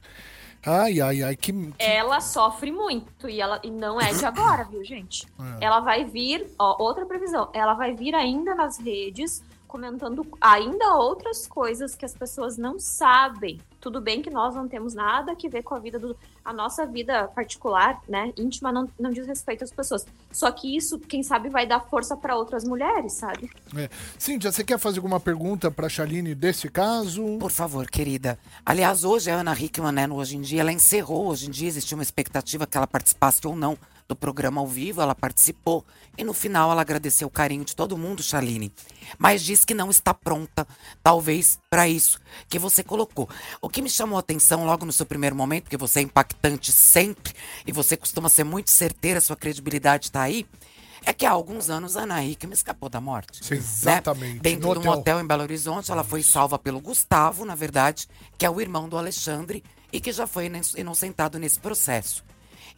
[0.66, 1.54] Ai, ai, ai, que.
[1.54, 5.26] que- Ela sofre muito e ela e não é de agora, viu, gente?
[5.62, 11.46] Ela vai vir, ó, outra previsão, ela vai vir ainda nas redes comentando ainda outras
[11.46, 13.60] coisas que as pessoas não sabem.
[13.80, 16.86] Tudo bem que nós não temos nada que ver com a vida do a nossa
[16.86, 20.08] vida particular, né, íntima não, não diz respeito às pessoas.
[20.32, 23.50] Só que isso, quem sabe vai dar força para outras mulheres, sabe?
[23.76, 23.90] É.
[24.18, 27.38] Cíntia, você quer fazer alguma pergunta pra Chaline desse caso?
[27.38, 28.40] Por favor, querida.
[28.66, 31.28] Aliás, hoje a Ana Hickman, né, no Hoje em Dia, ela encerrou.
[31.28, 35.02] Hoje em dia existia uma expectativa que ela participasse ou não do programa ao vivo.
[35.02, 35.86] Ela participou.
[36.18, 38.72] E no final ela agradeceu o carinho de todo mundo, Chaline.
[39.18, 40.66] Mas diz que não está pronta,
[41.04, 43.30] talvez, para isso que você colocou.
[43.62, 46.72] O que me chamou a atenção logo no seu primeiro momento, porque você é impactante
[46.72, 47.34] sempre
[47.66, 50.46] e você costuma ser muito certeira, sua credibilidade está aí.
[51.06, 53.46] É que há alguns anos a Ana Hickman escapou da morte.
[53.46, 53.60] Sim, né?
[53.60, 54.40] exatamente.
[54.40, 55.00] Dentro No de um hotel.
[55.02, 58.90] hotel em Belo Horizonte, ela foi salva pelo Gustavo, na verdade, que é o irmão
[58.90, 62.26] do Alexandre e que já foi ino- inocentado nesse processo.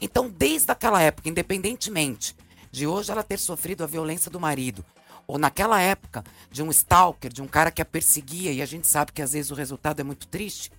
[0.01, 2.35] Então, desde aquela época, independentemente
[2.71, 4.85] de hoje ela ter sofrido a violência do marido,
[5.27, 8.88] ou naquela época de um stalker, de um cara que a perseguia, e a gente
[8.88, 10.71] sabe que às vezes o resultado é muito triste,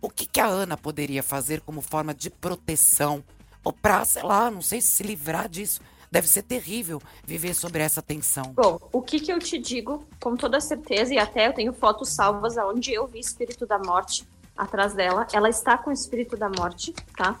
[0.00, 3.22] o que, que a Ana poderia fazer como forma de proteção?
[3.62, 5.80] Ou pra, sei lá, não sei se livrar disso.
[6.10, 8.52] Deve ser terrível viver sobre essa tensão.
[8.54, 12.08] Bom, o que que eu te digo com toda certeza, e até eu tenho fotos
[12.08, 15.26] salvas aonde eu vi Espírito da Morte atrás dela.
[15.32, 17.40] Ela está com o Espírito da Morte, tá?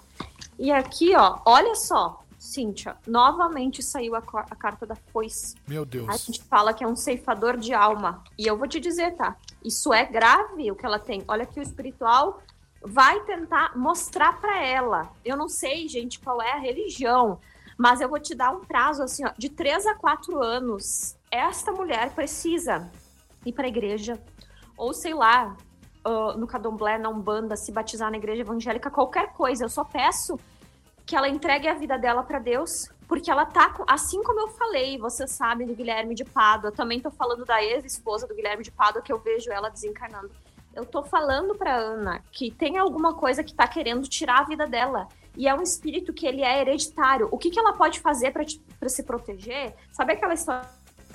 [0.58, 5.54] E aqui, ó, olha só, Cíntia, novamente saiu a, a carta da foice.
[5.66, 6.24] Meu A Deus.
[6.24, 8.22] gente fala que é um ceifador de alma.
[8.36, 9.36] E eu vou te dizer, tá?
[9.64, 11.22] Isso é grave o que ela tem.
[11.28, 12.42] Olha que o espiritual
[12.82, 15.10] vai tentar mostrar pra ela.
[15.24, 17.38] Eu não sei, gente, qual é a religião,
[17.78, 21.16] mas eu vou te dar um prazo assim, ó, de 3 a 4 anos.
[21.30, 22.90] Esta mulher precisa
[23.46, 24.20] ir pra igreja
[24.76, 25.56] ou sei lá,
[26.04, 29.64] ah, no Candomblé, na Umbanda, se batizar na igreja evangélica, qualquer coisa.
[29.64, 30.38] Eu só peço
[31.04, 34.98] que ela entregue a vida dela pra Deus, porque ela tá assim como eu falei,
[34.98, 39.02] você sabe do Guilherme de Pádua, também tô falando da ex-esposa do Guilherme de Pádua
[39.02, 40.30] que eu vejo ela desencarnando.
[40.74, 44.66] Eu tô falando pra Ana que tem alguma coisa que tá querendo tirar a vida
[44.66, 45.06] dela.
[45.36, 47.28] E é um espírito que ele é hereditário.
[47.30, 49.74] O que, que ela pode fazer pra se proteger?
[49.92, 50.66] Sabe aquela história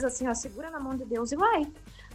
[0.05, 1.67] assim, ó, segura na mão de Deus e vai.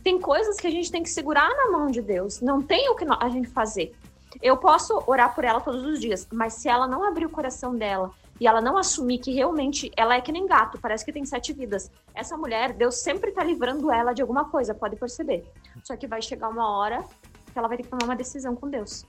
[0.03, 2.41] Tem coisas que a gente tem que segurar na mão de Deus.
[2.41, 3.95] Não tem o que a gente fazer.
[4.41, 7.77] Eu posso orar por ela todos os dias, mas se ela não abrir o coração
[7.77, 8.11] dela
[8.41, 11.53] e ela não assumir que realmente ela é que nem gato, parece que tem sete
[11.53, 11.91] vidas.
[12.15, 15.45] Essa mulher, Deus sempre tá livrando ela de alguma coisa, pode perceber.
[15.85, 17.05] Só que vai chegar uma hora
[17.53, 19.05] que ela vai ter que tomar uma decisão com Deus.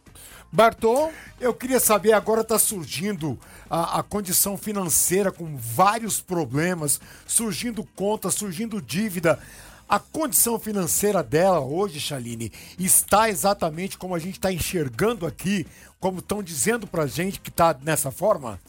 [0.51, 7.83] Bartô, Eu queria saber, agora está surgindo a, a condição financeira com vários problemas, surgindo
[7.95, 9.39] contas, surgindo dívida.
[9.87, 15.67] A condição financeira dela hoje, Chaline, está exatamente como a gente está enxergando aqui,
[15.99, 18.59] como estão dizendo pra gente que está nessa forma?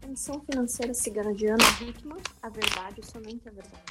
[0.00, 3.82] Condição financeira cigana de Ana Hickman, a verdade, somente a verdade.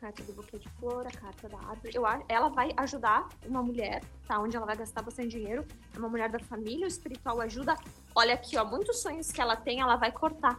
[0.00, 1.92] Carta do buquê de flor, a carta da árvore.
[1.94, 4.40] Eu, ela vai ajudar uma mulher, tá?
[4.40, 5.64] Onde ela vai gastar bastante dinheiro.
[5.94, 7.76] É uma mulher da família, o espiritual ajuda.
[8.14, 10.58] Olha aqui, ó, muitos sonhos que ela tem, ela vai cortar.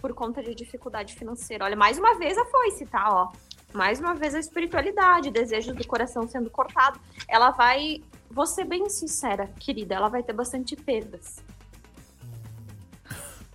[0.00, 1.64] Por conta de dificuldade financeira.
[1.64, 3.08] Olha, mais uma vez a foice, tá?
[3.10, 3.32] Ó.
[3.72, 6.98] Mais uma vez a espiritualidade, desejos do coração sendo cortado.
[7.28, 8.02] Ela vai.
[8.30, 11.36] Vou ser bem sincera, querida, ela vai ter bastante perdas.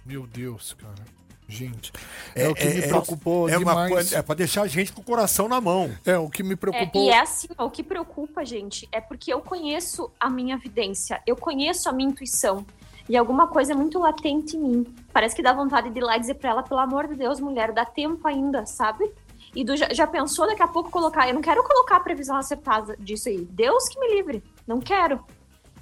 [0.06, 1.04] meu Deus, cara.
[1.47, 1.91] Gente,
[2.34, 3.91] é, o que me preocupou é, uma demais.
[3.91, 5.91] coisa- é pra deixar a gente com o coração na mão.
[6.06, 7.04] É, o que me É, preocupou.
[7.04, 11.21] e é assim, ó, o que preocupa, gente, é porque eu conheço a minha evidência,
[11.28, 12.65] eu conheço a minha intuição.
[13.08, 14.95] E alguma coisa é muito latente em mim.
[15.12, 17.39] Parece que dá vontade de ir lá e dizer pra ela, pelo amor de Deus,
[17.39, 19.12] mulher, dá tempo ainda, sabe?
[19.56, 21.28] E do, já, já pensou daqui a pouco colocar.
[21.28, 23.46] Eu não quero colocar a previsão acertada disso aí.
[23.46, 24.44] Deus que me livre.
[24.66, 25.24] Não quero.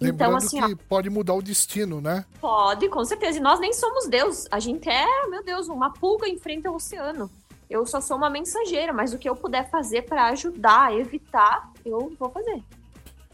[0.01, 2.25] Então, Lembrando assim, que ó, pode mudar o destino, né?
[2.39, 3.37] pode, com certeza.
[3.37, 4.47] E nós nem somos Deus.
[4.49, 7.29] A gente é, meu Deus, uma pulga em frente ao oceano.
[7.69, 12.13] Eu só sou uma mensageira, mas o que eu puder fazer pra ajudar, evitar, eu
[12.19, 12.61] vou fazer.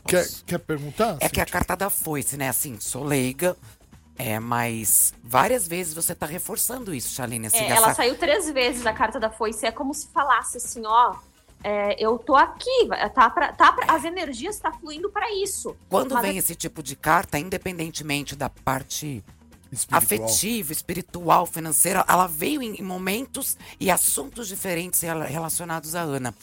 [0.06, 1.18] Quer, quer perguntar?
[1.20, 2.48] É que a carta da foice, né?
[2.48, 3.58] Assim, sou leiga,
[4.18, 7.48] é, mas várias vezes você tá reforçando isso, Chaline.
[7.48, 9.66] Assim, É, essa- ela saiu três vezes a carta da foice.
[9.66, 11.16] É como se falasse assim, ó.
[11.64, 15.76] é, eu tô aqui, tá pra, tá pra- as energias estão fluindo pra isso.
[15.90, 19.24] Quando Mas vem é- esse tipo de carta, independentemente da parte
[19.72, 20.28] Espiritual.
[20.30, 26.34] afetiva, espiritual, financeira, ela veio em, momentos e assuntos diferentes rela- relacionados à Ana.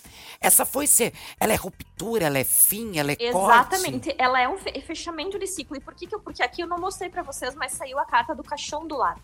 [0.41, 3.75] Essa foi ser, ela é ruptura, ela é fim, ela é corte.
[3.75, 4.15] Exatamente.
[4.19, 5.77] Ela é um fe- fechamento de ciclo.
[5.77, 6.21] E por que, que eu.
[6.21, 9.21] Porque aqui eu não mostrei pra vocês, mas saiu a carta do caixão do lado.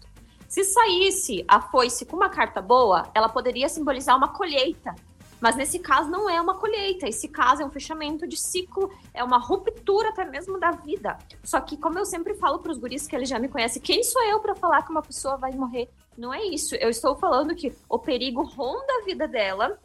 [0.48, 4.94] Se saísse a foice com uma carta boa, ela poderia simbolizar uma colheita.
[5.40, 7.08] Mas nesse caso não é uma colheita.
[7.08, 11.16] Esse caso é um fechamento de ciclo, é uma ruptura até mesmo da vida.
[11.42, 14.22] Só que, como eu sempre falo pros guris que eles já me conhecem, quem sou
[14.24, 15.88] eu pra falar que uma pessoa vai morrer?
[16.16, 16.74] Não é isso.
[16.74, 19.78] Eu estou falando que o perigo ronda a vida dela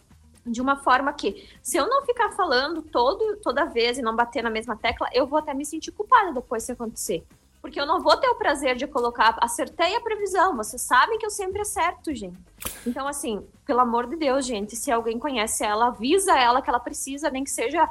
[0.45, 4.43] de uma forma que, se eu não ficar falando todo, toda vez e não bater
[4.43, 7.25] na mesma tecla, eu vou até me sentir culpada depois se acontecer.
[7.65, 11.25] Porque eu não vou ter o prazer de colocar, acertei a previsão, vocês sabem que
[11.25, 12.37] eu sempre acerto, gente.
[12.85, 16.79] Então, assim, pelo amor de Deus, gente, se alguém conhece ela, avisa ela que ela
[16.79, 17.89] precisa, nem que seja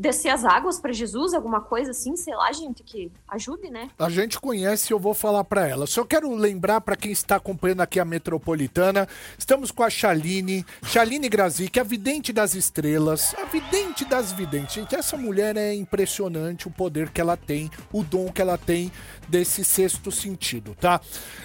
[0.00, 3.90] descer as águas para Jesus, alguma coisa assim, sei lá, gente, que ajude, né?
[3.98, 5.86] A gente conhece, eu vou falar pra ela.
[5.86, 9.06] Só quero lembrar pra quem está acompanhando aqui a Metropolitana,
[9.38, 14.74] estamos com a Chaline, Chaline Grazik, a vidente das estrelas, a vidente das videntes.
[14.74, 18.90] Gente, essa mulher é impressionante o poder que ela tem, o dom que ela tem
[19.28, 21.00] desse sexto sentido, tá?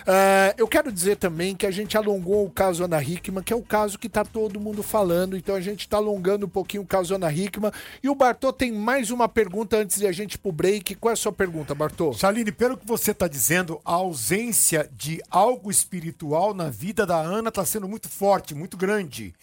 [0.07, 3.55] Ah, eu quero dizer também que a gente alongou o caso Ana Hickman, que é
[3.55, 6.87] o caso que tá todo mundo falando, então a gente tá alongando um pouquinho o
[6.87, 7.71] caso Ana Hickman.
[8.01, 10.93] E o Bartô tem mais uma pergunta antes de a gente ir pro break.
[10.95, 12.13] Qual é a sua pergunta, Bartô?
[12.13, 17.49] Chaline, pelo que você está dizendo, a ausência de algo espiritual na vida da Ana
[17.49, 19.33] está sendo muito forte, muito grande.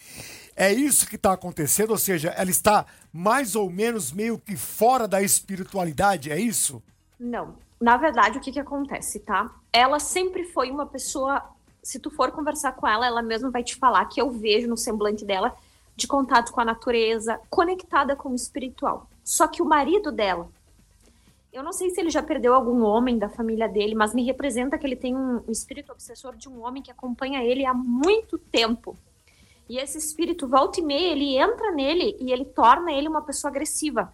[0.55, 5.05] É isso que está acontecendo, ou seja, ela está mais ou menos meio que fora
[5.05, 6.81] da espiritualidade, é isso?
[7.19, 7.55] Não.
[7.81, 9.53] Na verdade, o que que acontece, tá?
[9.73, 11.43] Ela sempre foi uma pessoa.
[11.81, 14.77] Se tu for conversar com ela, ela mesma vai te falar que eu vejo no
[14.77, 15.53] semblante dela
[15.95, 19.07] de contato com a natureza, conectada com o espiritual.
[19.23, 20.49] Só que o marido dela,
[21.51, 24.77] eu não sei se ele já perdeu algum homem da família dele, mas me representa
[24.77, 28.97] que ele tem um, espírito obsessor de um homem que acompanha ele há muito tempo.
[29.69, 33.51] E esse espírito, volta e meia, ele entra nele e ele torna ele uma pessoa
[33.51, 34.11] agressiva.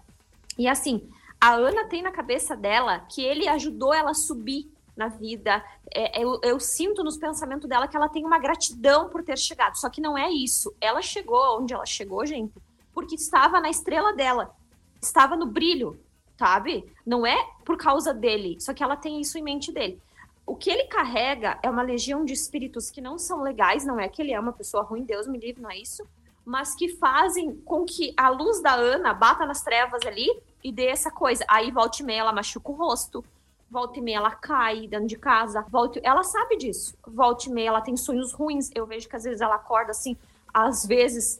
[0.57, 5.07] E assim, a Ana tem na cabeça dela que ele ajudou ela a subir na
[5.07, 5.63] vida.
[5.91, 9.75] É, eu, eu sinto nos pensamentos dela que ela tem uma gratidão por ter chegado.
[9.77, 10.75] Só que não é isso.
[10.79, 12.53] Ela chegou onde ela chegou, gente,
[12.93, 14.53] porque estava na estrela dela.
[15.01, 15.97] Estava no brilho,
[16.37, 16.85] sabe?
[17.05, 18.57] Não é por causa dele.
[18.59, 19.99] Só que ela tem isso em mente dele.
[20.45, 24.09] O que ele carrega é uma legião de espíritos que não são legais, não é
[24.09, 26.03] que ele é uma pessoa ruim, Deus me livre, não é isso,
[26.43, 30.27] mas que fazem com que a luz da Ana bata nas trevas ali
[30.63, 31.45] e dê essa coisa.
[31.47, 33.23] Aí volta e meia ela machuca o rosto,
[33.69, 36.97] volta e meia ela cai dentro de casa, volta, ela sabe disso.
[37.05, 38.69] Volta e meia ela tem sonhos ruins.
[38.73, 40.17] Eu vejo que às vezes ela acorda assim,
[40.53, 41.39] às vezes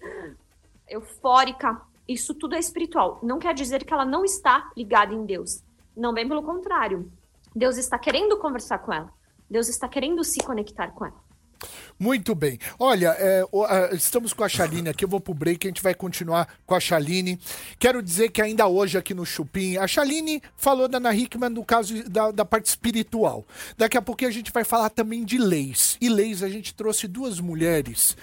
[0.87, 1.81] eufórica.
[2.07, 3.19] Isso tudo é espiritual.
[3.21, 5.63] Não quer dizer que ela não está ligada em Deus.
[5.95, 7.11] Não, bem pelo contrário.
[7.55, 9.11] Deus está querendo conversar com ela.
[9.49, 11.28] Deus está querendo se conectar com ela.
[11.99, 12.57] Muito bem.
[12.77, 13.43] Olha, é,
[13.93, 16.79] estamos com a Chaline aqui, eu vou pro break, a gente vai continuar com a
[16.79, 17.39] Chaline.
[17.77, 21.65] Quero dizer que ainda hoje aqui no Chupim, a Chaline falou da Ana Hickman no
[21.65, 23.45] caso da, da parte espiritual.
[23.77, 25.97] Daqui a pouquinho a gente vai falar também de leis.
[25.99, 28.15] E leis, a gente trouxe duas mulheres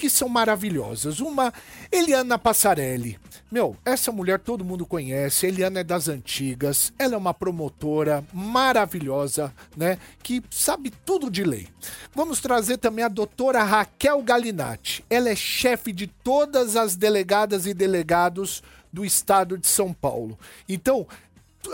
[0.00, 1.20] que são maravilhosas.
[1.20, 1.52] Uma,
[1.92, 3.18] Eliana Passarelli.
[3.52, 9.52] Meu, essa mulher todo mundo conhece, Eliana é das antigas, ela é uma promotora maravilhosa,
[9.76, 9.98] né?
[10.22, 11.68] Que sabe tudo de lei.
[12.14, 15.04] Vamos trazer também a doutora Raquel Galinatti.
[15.10, 20.38] Ela é chefe de todas as delegadas e delegados do estado de São Paulo.
[20.66, 21.06] Então,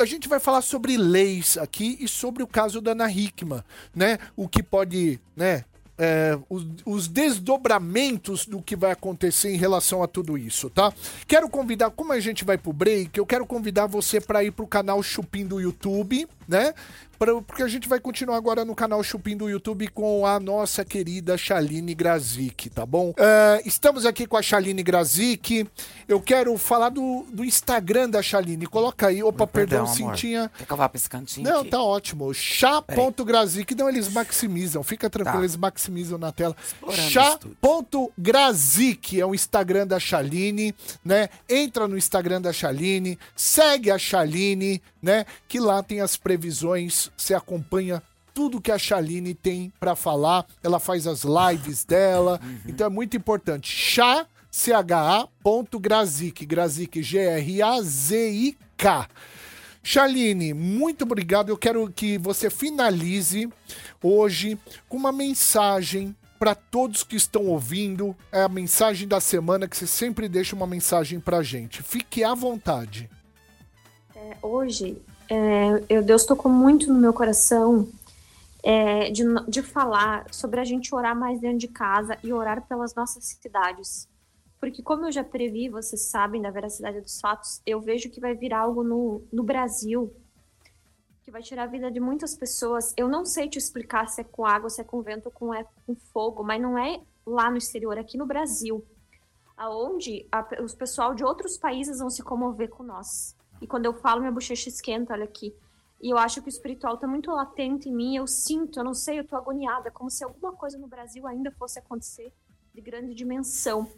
[0.00, 3.62] a gente vai falar sobre leis aqui e sobre o caso da Ana Hickman,
[3.94, 4.18] né?
[4.34, 5.64] O que pode, né?
[5.98, 10.92] É, os, os desdobramentos do que vai acontecer em relação a tudo isso, tá?
[11.26, 14.66] Quero convidar, como a gente vai pro break, eu quero convidar você para ir pro
[14.66, 16.72] canal Chupim do YouTube, né?
[17.18, 20.84] Pra- porque a gente vai continuar agora no canal Chupim do YouTube com a nossa
[20.84, 23.14] querida Chaline Grazik, tá bom?
[23.16, 25.66] É, estamos aqui com a Chaline Grazik.
[26.06, 28.66] Eu quero falar do, do Instagram da Chaline.
[28.66, 29.22] Coloca aí.
[29.22, 29.94] Opa, perdão, amor.
[29.94, 30.50] Cintinha.
[30.58, 31.70] Quer que eu vá pra esse cantinho Não, aqui?
[31.70, 32.34] tá ótimo.
[32.34, 33.74] Chá.grazik.
[33.74, 34.82] Não, eles maximizam.
[34.82, 35.42] Fica tranquilo, Tá.
[35.44, 36.54] eles maximizam na tela.
[37.80, 41.28] Chá.grazik é o Instagram da Chaline, né?
[41.48, 45.24] Entra no Instagram da Chaline, segue a Chaline, né?
[45.48, 48.02] Que lá tem as previsões, você acompanha
[48.34, 50.44] tudo que a Chaline tem pra falar.
[50.62, 52.38] Ela faz as lives dela.
[52.66, 53.74] Então é muito importante.
[53.74, 59.08] Chá CHA.grazik, Grazik G-R-A-Z-I-K.
[59.82, 61.48] Chaline, muito obrigado.
[61.48, 63.48] Eu quero que você finalize
[64.02, 68.14] hoje com uma mensagem para todos que estão ouvindo.
[68.30, 71.82] É a mensagem da semana que você sempre deixa uma mensagem pra gente.
[71.82, 73.08] Fique à vontade.
[74.42, 77.88] hoje, é, eu, Deus tocou muito no meu coração
[78.62, 82.94] é, de, de falar sobre a gente orar mais dentro de casa e orar pelas
[82.94, 84.08] nossas cidades.
[84.58, 88.34] Porque, como eu já previ, vocês sabem da veracidade dos fatos, eu vejo que vai
[88.34, 90.12] vir algo no, no Brasil
[91.22, 92.94] que vai tirar a vida de muitas pessoas.
[92.96, 95.64] Eu não sei te explicar se é com água, se é com vento com, é
[95.84, 98.84] com fogo, mas não é lá no exterior, é aqui no Brasil
[99.56, 100.28] aonde
[100.62, 103.34] os pessoal de outros países vão se comover com nós.
[103.60, 105.54] E quando eu falo, minha bochecha esquenta, olha aqui.
[106.00, 108.92] E eu acho que o espiritual tá muito latente em mim, eu sinto, eu não
[108.92, 112.32] sei, eu tô agoniada, como se alguma coisa no Brasil ainda fosse acontecer
[112.74, 113.90] de grande dimensão.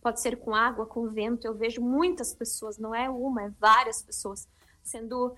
[0.00, 4.02] Pode ser com água, com vento, eu vejo muitas pessoas, não é uma, é várias
[4.02, 4.48] pessoas
[4.82, 5.34] sendo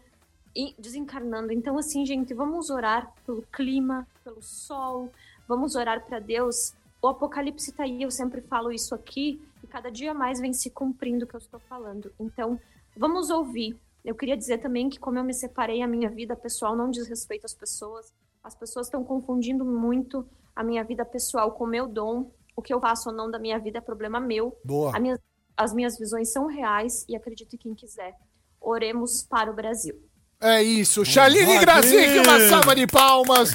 [0.78, 1.52] desencarnando.
[1.52, 5.10] Então, assim, gente, vamos orar pelo clima, pelo sol,
[5.46, 6.72] vamos orar para Deus.
[7.02, 10.70] O Apocalipse tá aí, eu sempre falo isso aqui, e cada dia mais vem se
[10.70, 12.12] cumprindo o que eu estou falando.
[12.18, 12.58] Então,
[12.96, 13.78] vamos ouvir.
[14.04, 17.06] Eu queria dizer também que, como eu me separei, a minha vida pessoal não diz
[17.08, 18.12] respeito às pessoas.
[18.42, 22.30] As pessoas estão confundindo muito a minha vida pessoal com o meu dom.
[22.54, 24.56] O que eu faço ou não da minha vida é problema meu.
[24.64, 24.96] Boa.
[24.96, 25.18] A minha-
[25.56, 28.14] as minhas visões são reais e acredito em quem quiser.
[28.60, 29.94] Oremos para o Brasil.
[30.40, 31.04] É isso.
[31.04, 33.50] Chaline Grazik, uma salva de palmas.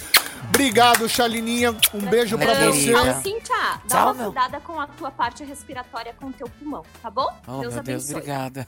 [0.50, 1.76] Obrigado, Chalininha.
[1.94, 2.94] Um beijo pra você.
[2.94, 4.26] Ah, Cíntia, dá Tchau, uma meu.
[4.32, 7.28] cuidada com a tua parte respiratória com o teu pulmão, tá bom?
[7.48, 8.16] Oh, meu Deus, abençoe.
[8.16, 8.68] obrigada.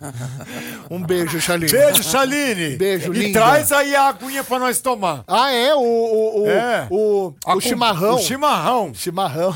[0.90, 1.72] Um beijo, Chaline.
[1.72, 2.76] Beijo, Chaline.
[2.78, 3.40] Beijo, E linda.
[3.42, 5.24] traz aí a aguinha pra nós tomar.
[5.28, 5.74] Ah, é?
[5.76, 6.88] O, o, o, É.
[6.90, 8.16] o, A o com- chimarrão.
[8.16, 8.94] O chimarrão.
[8.94, 9.54] Chimarrão.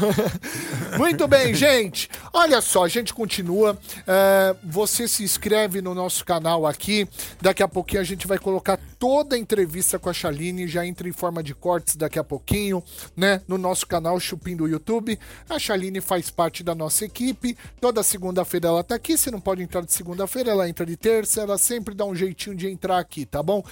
[0.97, 2.09] Muito bem, gente.
[2.33, 3.77] Olha só, a gente continua.
[4.05, 7.07] É, você se inscreve no nosso canal aqui.
[7.41, 10.67] Daqui a pouquinho a gente vai colocar toda a entrevista com a Chaline.
[10.67, 12.83] Já entra em forma de cortes daqui a pouquinho,
[13.15, 13.41] né?
[13.47, 15.17] No nosso canal Chupim do YouTube.
[15.49, 17.57] A Chaline faz parte da nossa equipe.
[17.79, 19.17] Toda segunda-feira ela tá aqui.
[19.17, 21.41] Se não pode entrar de segunda-feira, ela entra de terça.
[21.41, 23.63] Ela sempre dá um jeitinho de entrar aqui, tá bom?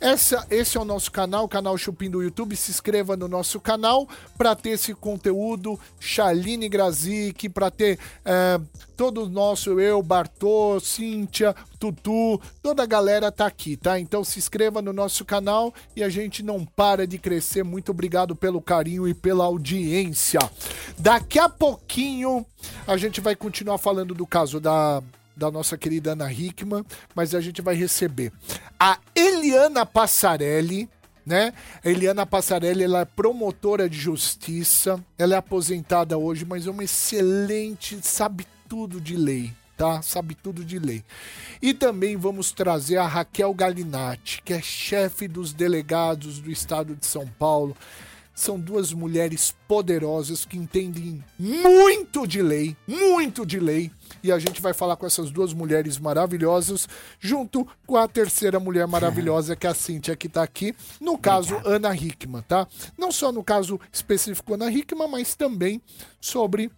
[0.00, 2.56] Essa, esse é o nosso canal, o canal Chupim do YouTube.
[2.56, 5.78] Se inscreva no nosso canal para ter esse conteúdo.
[5.98, 8.60] Chaline Grazik, para ter é,
[8.96, 13.98] todo o nosso, eu, Bartô, Cíntia, Tutu, toda a galera tá aqui, tá?
[13.98, 17.62] Então se inscreva no nosso canal e a gente não para de crescer.
[17.62, 20.40] Muito obrigado pelo carinho e pela audiência.
[20.98, 22.46] Daqui a pouquinho
[22.86, 25.02] a gente vai continuar falando do caso da
[25.36, 28.32] da nossa querida Ana Hickman, mas a gente vai receber
[28.78, 30.88] a Eliana Passarelli,
[31.26, 31.52] né?
[31.84, 37.98] Eliana Passarelli, ela é promotora de justiça, ela é aposentada hoje, mas é uma excelente,
[38.02, 40.02] sabe tudo de lei, tá?
[40.02, 41.04] Sabe tudo de lei.
[41.62, 47.06] E também vamos trazer a Raquel Galinatti, que é chefe dos delegados do estado de
[47.06, 47.76] São Paulo.
[48.34, 53.92] São duas mulheres poderosas que entendem muito de lei, muito de lei.
[54.24, 56.88] E a gente vai falar com essas duas mulheres maravilhosas,
[57.20, 60.74] junto com a terceira mulher maravilhosa, que é a Cíntia, que tá aqui.
[61.00, 62.66] No caso, Ana Hickman, tá?
[62.98, 65.80] Não só no caso específico Ana Hickman, mas também
[66.20, 66.72] sobre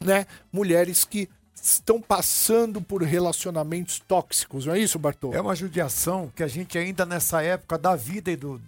[0.00, 1.28] né, mulheres que
[1.62, 5.32] estão passando por relacionamentos tóxicos, não é isso, Bartô?
[5.32, 8.60] É uma judiação que a gente ainda nessa época da vida e do,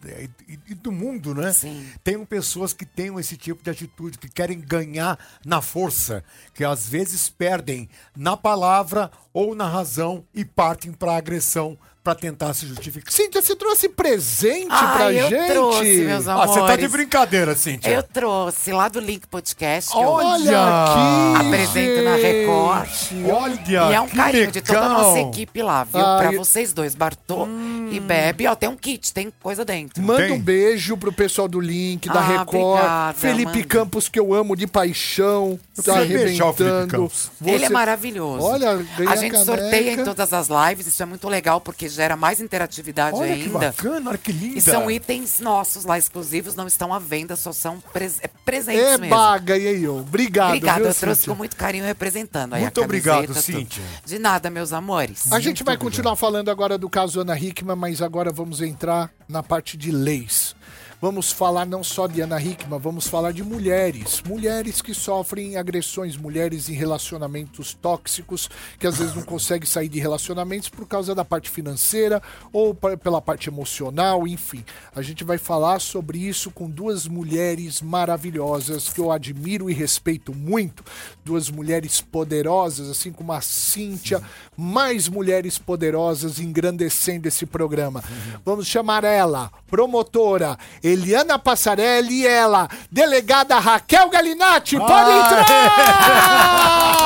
[0.49, 1.53] e, e do mundo, né?
[1.53, 1.87] Sim.
[2.03, 6.89] Tem pessoas que têm esse tipo de atitude, que querem ganhar na força, que às
[6.89, 13.13] vezes perdem na palavra ou na razão e partem para agressão para tentar se justificar.
[13.13, 15.47] Cíntia, você trouxe presente Ah, pra eu gente?
[15.53, 16.93] trouxe, meus Ah, você tá de amores.
[16.93, 17.91] brincadeira, Cíntia.
[17.91, 19.91] Eu trouxe lá do Link Podcast.
[19.93, 21.47] que eu Olha aqui!
[21.47, 22.89] Apresento na Record.
[23.31, 25.29] Olha, E é um carinho de toda a nossa legal.
[25.31, 26.01] equipe lá, viu?
[26.01, 27.47] Ah, pra vocês dois, Bartô
[27.91, 28.47] e Bebe.
[28.47, 30.03] Ó, tem um kit, tem coisa dentro.
[30.03, 30.33] Manda Tem?
[30.33, 32.57] um beijo pro pessoal do Link, da Ah, Record.
[32.79, 33.65] obrigada, Felipe manda.
[33.69, 35.59] Campos, que eu amo de paixão.
[35.77, 36.87] Eu Tá arrebentando.
[36.89, 37.31] Campos.
[37.45, 38.45] Ele é Você- maravilhoso.
[38.45, 39.45] Olha, A gente caneca.
[39.45, 43.43] sorteia em todas as lives, isso é muito legal porque gera mais interatividade Olha que
[43.43, 43.59] ainda.
[43.59, 44.59] bacana, olha que linda.
[44.59, 48.83] E são itens nossos lá exclusivos, não estão à venda, só são pres é, presentes
[48.83, 49.15] É mesmo.
[49.15, 49.89] baga, e aí?
[49.89, 51.33] Obrigado, Obrigada, viu, eu trouxe Cíntia?
[51.35, 52.55] com muito carinho representando.
[52.55, 53.41] Aí Muito a obrigado, tudo.
[53.41, 53.83] Cíntia.
[54.05, 55.31] De nada, meus amores.
[55.33, 59.43] A gente vai continuar falando agora do caso Ana Hickman, mas agora vamos entrar na
[59.43, 60.55] parte de leis.
[61.03, 64.23] Vamos falar não só de Ana Hickman, vamos falar de mulheres.
[64.29, 69.99] Mulheres que sofrem agressões, mulheres em relacionamentos tóxicos, que às vezes não conseguem sair de
[69.99, 72.23] relacionamentos por causa da parte financeira
[72.53, 74.63] ou pela parte emocional, enfim.
[74.95, 80.35] A gente vai falar sobre isso com duas mulheres maravilhosas que eu admiro e respeito
[80.35, 80.85] muito.
[81.25, 84.21] Duas mulheres poderosas, assim como a Cíntia.
[84.55, 88.05] Mais mulheres poderosas engrandecendo esse programa.
[88.45, 90.59] Vamos chamar ela, promotora
[90.91, 94.77] Eliana Passarelli e ela, delegada Raquel Galinatti.
[94.79, 95.47] Pode entrar!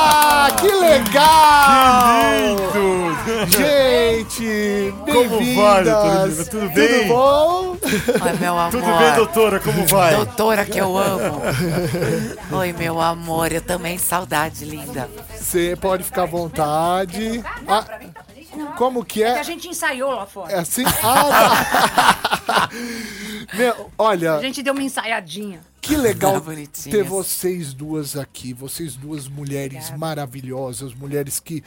[0.61, 2.57] Que legal!
[3.49, 6.49] Gente, Como vai, doutora bem-vindas.
[6.49, 6.89] Tudo bem?
[6.89, 7.77] Tudo bom?
[8.25, 8.71] Oi, meu amor.
[8.71, 9.61] Tudo bem, doutora?
[9.61, 10.15] Como vai?
[10.17, 11.43] Doutora que eu amo.
[12.53, 13.53] Oi, meu amor.
[13.53, 15.09] Eu também, saudade, linda.
[15.35, 17.43] Você pode ficar à vontade.
[17.67, 17.85] Ah,
[18.77, 19.45] como que Que a é?
[19.45, 20.53] gente ensaiou lá fora.
[20.53, 20.85] É assim?
[21.03, 22.71] Ah, tá.
[23.55, 25.61] Meu, olha, A gente deu uma ensaiadinha.
[25.81, 26.83] que legal Bonitinhas.
[26.97, 28.53] ter vocês duas aqui.
[28.53, 31.63] Vocês duas mulheres maravilhosas, mulheres que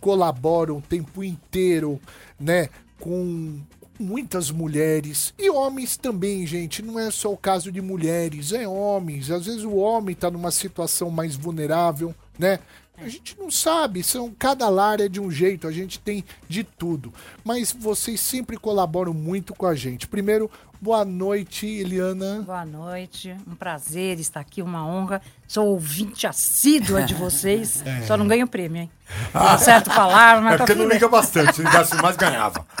[0.00, 2.00] colaboram o tempo inteiro,
[2.38, 2.68] né,
[2.98, 3.58] com
[3.98, 6.80] muitas mulheres e homens também, gente.
[6.82, 9.30] Não é só o caso de mulheres, é homens.
[9.30, 12.58] Às vezes o homem tá numa situação mais vulnerável, né?
[13.02, 16.62] A gente não sabe, são cada lar é de um jeito, a gente tem de
[16.62, 17.12] tudo.
[17.42, 20.06] Mas vocês sempre colaboram muito com a gente.
[20.06, 22.42] Primeiro, boa noite, Eliana.
[22.42, 25.22] Boa noite, um prazer estar aqui, uma honra.
[25.48, 27.82] Sou ouvinte assídua de vocês.
[28.06, 28.90] Só não ganho prêmio, hein?
[29.32, 31.56] Tá certo palavra, mas É tá porque não liga bastante.
[31.56, 32.66] Se ligasse mais, ganhava.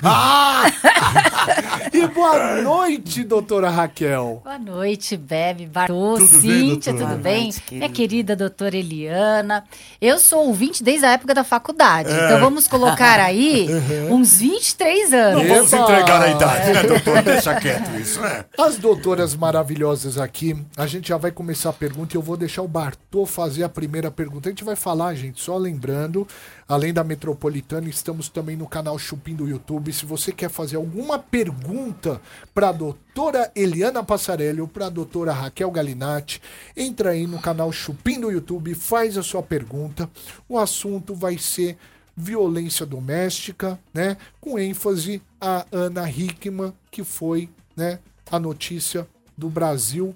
[2.00, 4.40] E boa noite, doutora Raquel.
[4.42, 7.14] Boa noite, Bebe, Bartô, Tudo Cíntia, doutora?
[7.14, 7.42] tudo bem?
[7.44, 7.94] noite, Minha querida.
[7.94, 9.64] querida doutora Eliana.
[10.00, 12.24] Eu sou ouvinte desde a época da faculdade, É.
[12.26, 13.68] então vamos colocar aí
[14.10, 15.42] uns 23 anos.
[15.46, 15.82] Não vamos Eba!
[15.82, 17.22] entregar a idade, né, doutor?
[17.22, 18.44] Deixa quieto isso, né?
[18.58, 22.62] As doutoras maravilhosas aqui, a gente já vai começar a pergunta e eu vou deixar
[22.62, 24.48] o Bartô fazer a primeira pergunta.
[24.48, 26.26] A gente vai falar, gente, só lembrando,
[26.70, 29.92] além da Metropolitana, estamos também no canal Chupim do YouTube.
[29.92, 32.20] Se você quer fazer alguma pergunta
[32.54, 36.40] para a doutora Eliana Passarelli ou para a doutora Raquel Galinatti,
[36.76, 40.08] entra aí no canal Chupim do YouTube, faz a sua pergunta.
[40.48, 41.76] O assunto vai ser
[42.16, 44.16] violência doméstica, né?
[44.40, 47.98] Com ênfase a Ana Hickman, que foi, né,
[48.30, 50.14] a notícia do Brasil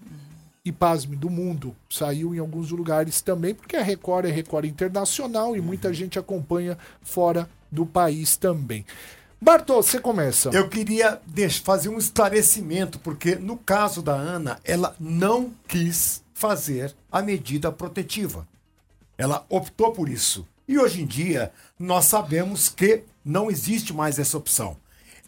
[0.64, 1.76] e, pasme, do mundo.
[1.90, 6.78] Saiu em alguns lugares também, porque a Record é Record Internacional e muita gente acompanha
[7.02, 8.84] fora do país também.
[9.40, 10.48] Bartô, você começa.
[10.50, 11.20] Eu queria
[11.62, 18.48] fazer um esclarecimento, porque no caso da Ana, ela não quis fazer a medida protetiva.
[19.18, 20.48] Ela optou por isso.
[20.66, 24.78] E hoje em dia, nós sabemos que não existe mais essa opção.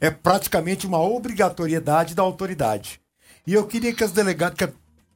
[0.01, 3.01] É praticamente uma obrigatoriedade da autoridade.
[3.47, 4.65] E eu queria que as delegadas, que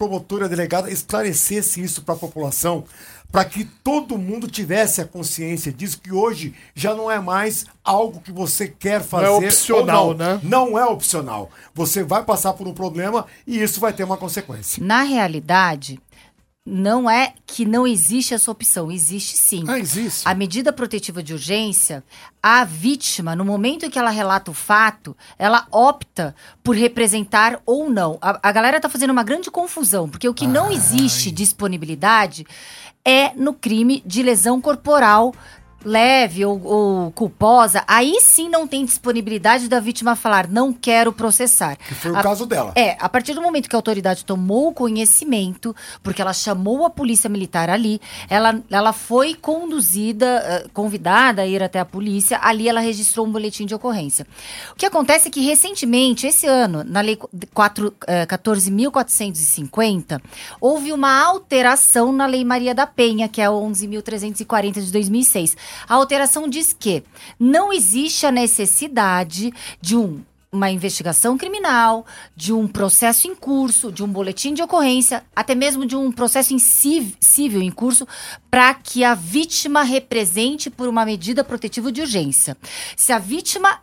[0.01, 2.84] promotora delegada esclarecesse isso para a população,
[3.30, 8.18] para que todo mundo tivesse a consciência disso, que hoje já não é mais algo
[8.18, 9.28] que você quer fazer.
[9.28, 10.14] ou opcional, não.
[10.14, 10.40] né?
[10.42, 11.51] Não é opcional.
[11.74, 14.82] Você vai passar por um problema e isso vai ter uma consequência.
[14.82, 16.01] Na realidade,
[16.64, 19.64] não é que não existe essa opção, existe sim.
[19.66, 20.28] Ah, existe.
[20.28, 22.04] A medida protetiva de urgência,
[22.42, 27.88] a vítima, no momento em que ela relata o fato, ela opta por representar ou
[27.88, 28.18] não.
[28.20, 32.46] A, a galera tá fazendo uma grande confusão, porque o que não existe disponibilidade
[33.04, 35.34] é no crime de lesão corporal
[35.85, 41.76] leve ou, ou culposa, aí sim não tem disponibilidade da vítima falar, não quero processar.
[41.76, 42.72] Que foi o A- caso dela.
[42.74, 47.28] é, a partir do momento que a autoridade tomou conhecimento, porque ela chamou a polícia
[47.31, 52.81] militar ali, ela, ela foi conduzida, eh, convidada a ir até a polícia, ali ela
[52.81, 54.26] registrou um boletim de ocorrência.
[54.72, 57.18] O que acontece é que recentemente, esse ano, na lei
[57.55, 60.20] quatro- eh, 14.450,
[60.61, 65.57] houve uma alteração na lei Maria da Penha, que é a 11.340 de 2006.
[65.88, 67.02] A alteração diz que
[67.38, 72.04] não existe a necessidade de um uma investigação criminal,
[72.34, 76.52] de um processo em curso, de um boletim de ocorrência, até mesmo de um processo
[76.52, 78.04] em civ- civil em curso,
[78.50, 82.56] para que a vítima represente por uma medida protetiva de urgência.
[82.96, 83.78] Se a vítima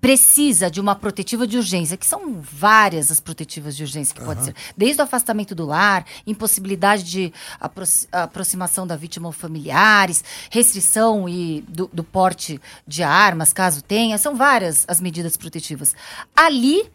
[0.00, 4.44] precisa de uma protetiva de urgência, que são várias as protetivas de urgência que pode
[4.44, 4.54] ser.
[4.76, 11.62] Desde o afastamento do lar, impossibilidade de apro- aproximação da vítima ou familiares, restrição e
[11.68, 15.94] do, do porte de armas, caso tenha, são várias as medidas protetivas.
[16.36, 16.88] Ali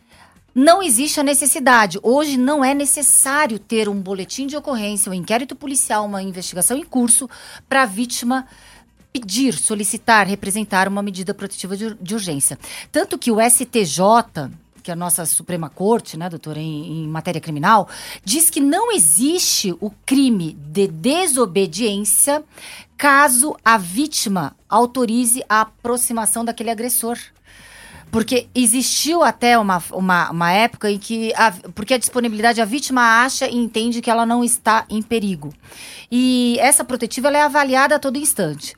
[0.56, 1.99] não existe a necessidade.
[2.04, 6.86] Hoje não é necessário ter um boletim de ocorrência, um inquérito policial, uma investigação em
[6.86, 7.30] curso
[7.68, 8.47] para a vítima
[9.14, 12.57] pedir, solicitar, representar uma medida protetiva de, de urgência.
[12.91, 14.49] Tanto que o STJ,
[14.82, 17.88] que é a nossa Suprema Corte, né, doutora, em, em matéria criminal,
[18.26, 22.43] diz que não existe o crime de desobediência
[22.97, 27.18] caso a vítima autorize a aproximação daquele agressor.
[28.14, 31.34] Porque existiu até uma, uma, uma época em que.
[31.36, 35.51] A, porque a disponibilidade, a vítima acha e entende que ela não está em perigo.
[36.11, 38.76] E essa protetiva é avaliada a todo instante.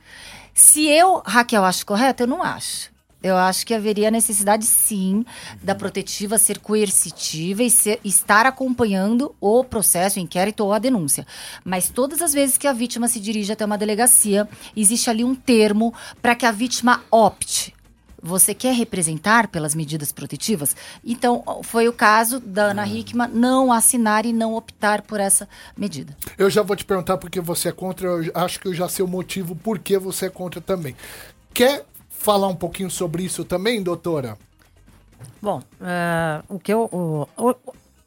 [0.54, 2.90] Se eu, Raquel, acho correto, eu não acho.
[3.22, 5.22] Eu acho que haveria necessidade, sim,
[5.62, 11.26] da protetiva ser coercitiva e ser- estar acompanhando o processo, o inquérito ou a denúncia.
[11.62, 15.34] Mas todas as vezes que a vítima se dirige até uma delegacia, existe ali um
[15.34, 17.75] termo para que a vítima opte.
[18.26, 20.74] Você quer representar pelas medidas protetivas?
[21.04, 26.16] Então, foi o caso da Ana Hickman não assinar e não optar por essa medida.
[26.36, 29.04] Eu já vou te perguntar porque você é contra, eu acho que eu já sei
[29.04, 30.96] o motivo por que você é contra também.
[31.54, 34.36] Quer falar um pouquinho sobre isso também, doutora?
[35.40, 36.88] Bom, eh, o que eu.
[36.92, 37.54] O, o,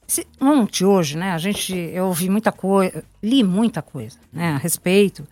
[0.06, 1.74] se- ontem, hoje, né, a gente.
[1.74, 5.26] Eu ouvi muita coisa, li muita coisa né, a respeito.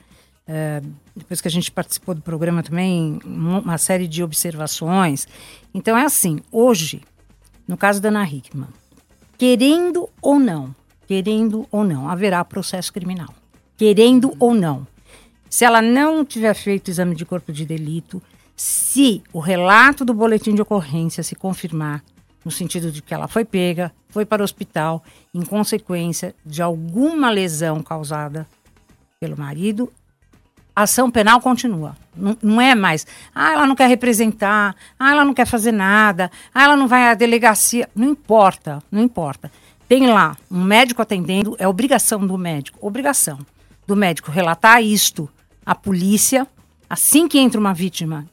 [0.47, 0.81] Eh,
[1.15, 5.27] depois que a gente participou do programa também, um- uma série de observações.
[5.73, 7.01] Então é assim, hoje,
[7.67, 8.69] no caso da Ana Hickman,
[9.37, 10.73] querendo ou não,
[11.07, 13.33] querendo ou não, haverá processo criminal.
[13.77, 14.87] Querendo ou não.
[15.49, 18.21] Se ela não tiver feito exame de corpo de delito,
[18.55, 22.03] se o relato do boletim de ocorrência se confirmar,
[22.43, 27.29] no sentido de que ela foi pega, foi para o hospital, em consequência de alguma
[27.29, 28.47] lesão causada
[29.19, 29.91] pelo marido,
[30.77, 31.97] a ação penal continua.
[32.15, 36.29] Não, não é mais, ah, ela não quer representar, ah, ela não quer fazer nada,
[36.53, 37.89] ah, ela não vai à delegacia.
[37.95, 39.51] Não importa, não importa.
[39.87, 43.39] Tem lá um médico atendendo, é obrigação do médico, obrigação
[43.87, 45.27] do médico relatar isto
[45.65, 46.45] à polícia,
[46.87, 48.27] assim que entra uma vítima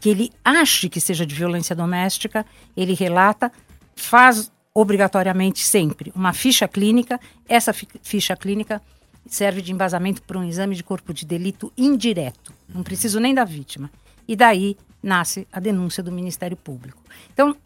[0.00, 3.52] que ele ache que seja de violência doméstica, ele relata,
[3.94, 7.20] faz obrigatoriamente sempre uma ficha clínica.
[7.46, 8.80] Essa fi- ficha clínica
[9.28, 12.52] serve de embasamento para um exame de corpo de delito indireto.
[12.68, 13.90] Não preciso nem da vítima.
[14.26, 17.00] E daí nasce a denúncia do Ministério Público.
[17.32, 17.56] Então,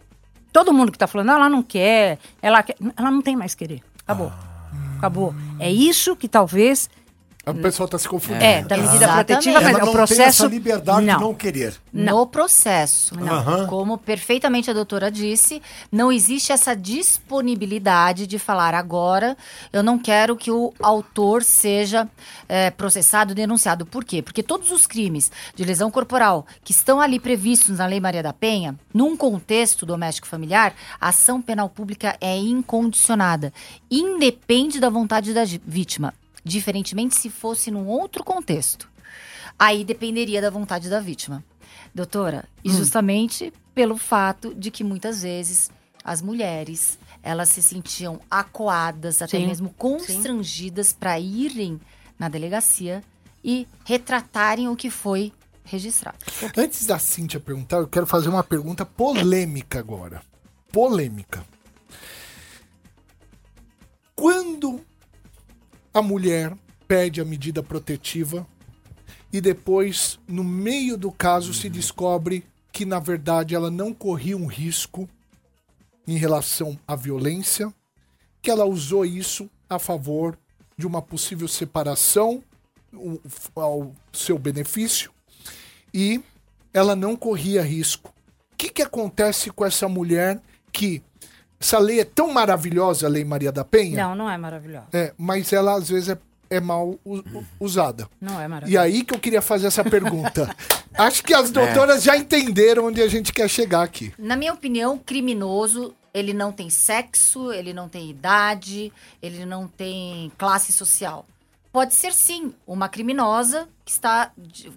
[0.53, 3.55] todo mundo que está falando, "Ah, ela não quer, ela quer, ela não tem mais
[3.55, 3.83] querer.
[4.03, 4.33] Acabou.
[4.99, 5.35] Acabou.
[5.59, 6.91] É isso que talvez
[7.51, 8.45] O pessoal está se confundindo.
[8.45, 9.27] é, da medida Exatamente.
[9.27, 10.19] protetiva, mas Ela é o não processo.
[10.21, 11.17] tem essa liberdade não.
[11.17, 11.75] de não querer.
[11.93, 13.15] No processo.
[13.19, 13.67] Aham.
[13.67, 19.37] Como perfeitamente a doutora disse, não existe essa disponibilidade de falar agora,
[19.73, 22.09] eu não quero que o autor seja
[22.49, 23.87] eh, processado, denunciado.
[23.87, 24.23] Por quê?
[24.23, 28.33] Porque todos os crimes de lesão corporal que estão ali previstos na Lei Maria da
[28.33, 33.53] Penha, num contexto doméstico familiar, a ação penal pública é incondicionada.
[33.91, 36.15] Independe da vontade da vítima.
[36.45, 38.91] Diferentemente se fosse num outro contexto.
[39.59, 41.45] Aí dependeria da vontade da vítima.
[41.95, 45.71] Doutora, e justamente pelo fato de que muitas vezes
[46.05, 51.81] as mulheres elas se sentiam acuadas, até Sim, mesmo constrangidas para irem
[52.19, 53.03] na delegacia
[53.45, 55.33] e retratarem o que foi
[55.65, 56.19] registrado.
[56.57, 60.23] Antes da Cíntia perguntar, eu quero fazer uma pergunta polêmica agora.
[60.73, 61.45] Polêmica.
[64.15, 64.81] Quando
[65.93, 68.47] a mulher pede a medida protetiva
[69.33, 74.47] e depois, no meio do caso, se descobre que, na verdade, ela não corria um
[74.47, 75.09] risco
[76.07, 77.73] em relação à violência,
[78.43, 80.37] que ela usou isso a favor
[80.77, 82.43] de uma possível separação
[83.55, 85.13] ao seu benefício
[85.95, 86.21] e
[86.73, 88.13] ela não corria risco.
[88.53, 91.03] O que, que acontece com essa mulher que
[91.61, 94.87] essa lei é tão maravilhosa, a Lei Maria da Penha, Não, não é maravilhosa.
[94.93, 97.23] é, mas ela às vezes é, é mal u-
[97.61, 98.09] usada.
[98.21, 98.85] Não é E maravilhosa.
[98.87, 100.55] aí que eu queria fazer essa pergunta.
[100.97, 104.13] Acho que as doutoras já entenderam onde a gente quer chegar aqui.
[104.19, 108.93] Na minha opinião, criminoso, ele não tem sexo, ele não tem idade,
[109.23, 111.25] ele não tem classe social.
[111.73, 114.71] Pode ser sim uma criminosa que está de-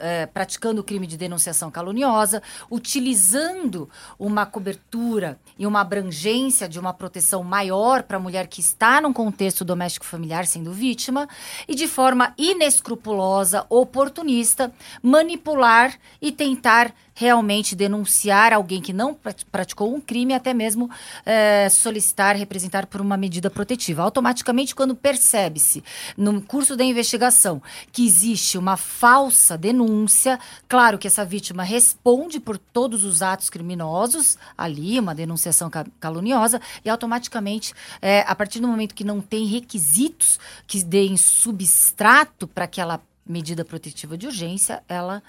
[0.00, 3.88] eh, praticando o crime de denunciação caluniosa, utilizando
[4.18, 9.12] uma cobertura e uma abrangência de uma proteção maior para a mulher que está num
[9.12, 11.28] contexto doméstico familiar sendo vítima
[11.68, 19.92] e de forma inescrupulosa, oportunista, manipular e tentar realmente denunciar alguém que não prat- praticou
[19.92, 20.88] um crime, até mesmo
[21.26, 24.04] eh, solicitar, representar por uma medida protetiva.
[24.04, 25.82] Automaticamente, quando percebe-se
[26.16, 30.38] no curso da investigação que existe uma falsa denúncia,
[30.68, 36.60] claro que essa vítima responde por todos os atos criminosos ali, uma denunciação ca- caluniosa,
[36.84, 42.64] e automaticamente, eh, a partir do momento que não tem requisitos que deem substrato para
[42.64, 45.22] aquela medida protetiva de urgência, ela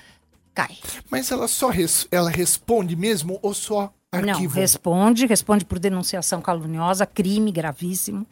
[0.53, 0.78] cai.
[1.09, 4.55] Mas ela só res- ela responde mesmo ou só Não, arquiva?
[4.59, 8.26] responde, responde por denunciação caluniosa, crime gravíssimo.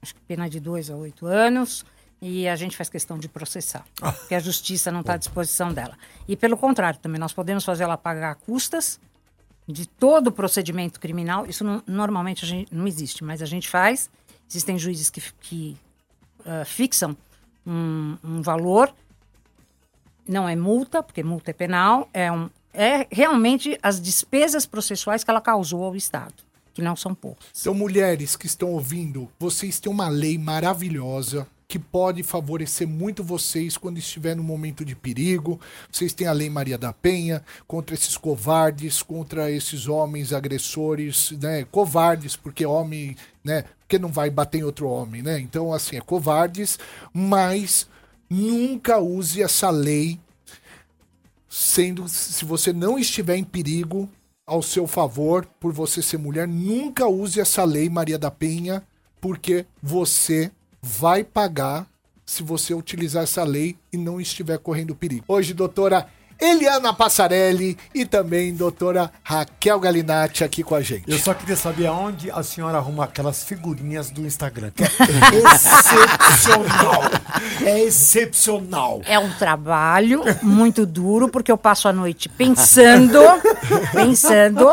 [0.00, 1.84] Acho que pena de dois a oito anos.
[2.24, 5.98] E a gente faz questão de processar, porque a justiça não está à disposição dela.
[6.28, 9.00] E pelo contrário, também nós podemos fazer ela pagar custas
[9.66, 11.44] de todo o procedimento criminal.
[11.46, 14.08] Isso não- normalmente gente, não existe, mas a gente faz.
[14.48, 15.76] Existem juízes que, que
[16.46, 17.16] ah, fixam
[17.66, 18.94] um, um valor
[20.26, 25.30] não é multa, porque multa é penal, é, um, é realmente as despesas processuais que
[25.30, 26.34] ela causou ao Estado,
[26.72, 27.46] que não são poucas.
[27.60, 33.78] Então, mulheres que estão ouvindo, vocês têm uma lei maravilhosa que pode favorecer muito vocês
[33.78, 35.58] quando estiver no momento de perigo.
[35.90, 41.64] Vocês têm a Lei Maria da Penha contra esses covardes, contra esses homens agressores, né?
[41.64, 43.64] Covardes, porque homem, né?
[43.80, 45.40] Porque não vai bater em outro homem, né?
[45.40, 46.78] Então, assim, é covardes,
[47.10, 47.88] mas
[48.28, 50.20] nunca use essa lei
[51.48, 54.10] sendo se você não estiver em perigo
[54.46, 58.82] ao seu favor por você ser mulher, nunca use essa lei Maria da Penha,
[59.22, 60.52] porque você
[60.82, 61.86] vai pagar
[62.26, 65.24] se você utilizar essa lei e não estiver correndo perigo.
[65.28, 66.08] Hoje, doutora
[66.42, 71.04] Eliana Passarelli e também doutora Raquel Galinatti aqui com a gente.
[71.10, 74.70] Eu só queria saber aonde a senhora arruma aquelas figurinhas do Instagram.
[74.74, 74.86] Que é
[75.54, 77.02] excepcional.
[77.64, 79.00] É excepcional.
[79.06, 83.20] É um trabalho muito duro, porque eu passo a noite pensando,
[83.92, 84.66] pensando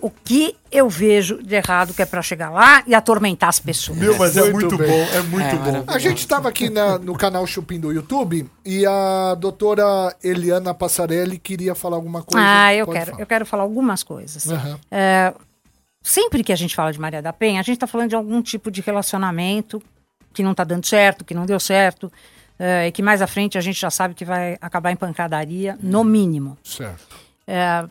[0.00, 3.98] o que eu vejo de errado que é para chegar lá e atormentar as pessoas.
[3.98, 4.88] Meu, mas é muito bem.
[4.88, 5.84] bom, é muito É, bom.
[5.86, 11.38] A gente estava aqui na- no canal Chupim do YouTube e a doutora Eliana Passarelli
[11.38, 12.44] queria falar alguma coisa.
[12.44, 13.22] Ah, eu quero, falar.
[13.22, 14.50] eu quero falar algumas coisas.
[14.50, 14.80] Aham.
[14.90, 15.32] É,
[16.02, 18.42] sempre que a gente fala de Maria da Penha, a gente está falando de algum
[18.42, 19.80] tipo de relacionamento
[20.34, 22.12] que não está dando certo, que não deu certo,
[22.58, 25.78] é, e que mais à frente a gente já sabe que vai acabar em pancadaria,
[25.80, 26.58] no mínimo.
[26.64, 27.16] Certo.
[27.46, 27.88] É,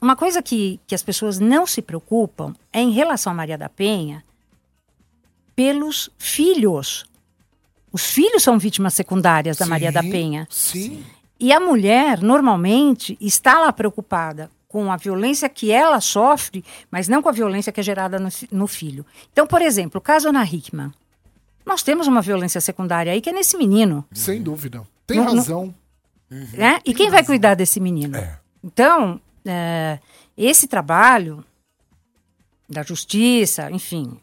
[0.00, 3.68] uma coisa que, que as pessoas não se preocupam é em relação a Maria da
[3.68, 4.24] Penha
[5.54, 7.04] pelos filhos.
[7.92, 10.48] Os filhos são vítimas secundárias da Maria da Sim, Penha.
[10.50, 11.04] Sim.
[11.42, 17.20] E a mulher, normalmente, está lá preocupada com a violência que ela sofre, mas não
[17.20, 19.04] com a violência que é gerada no, no filho.
[19.32, 20.92] Então, por exemplo, o caso Ana Hickman.
[21.66, 24.04] Nós temos uma violência secundária aí que é nesse menino.
[24.12, 24.86] Sem dúvida.
[25.04, 25.74] Tem não- razão.
[26.30, 26.78] né?
[26.84, 28.16] E quem vai cuidar desse menino?
[28.62, 29.98] Então, é,
[30.36, 31.44] esse trabalho
[32.70, 34.16] da justiça, enfim,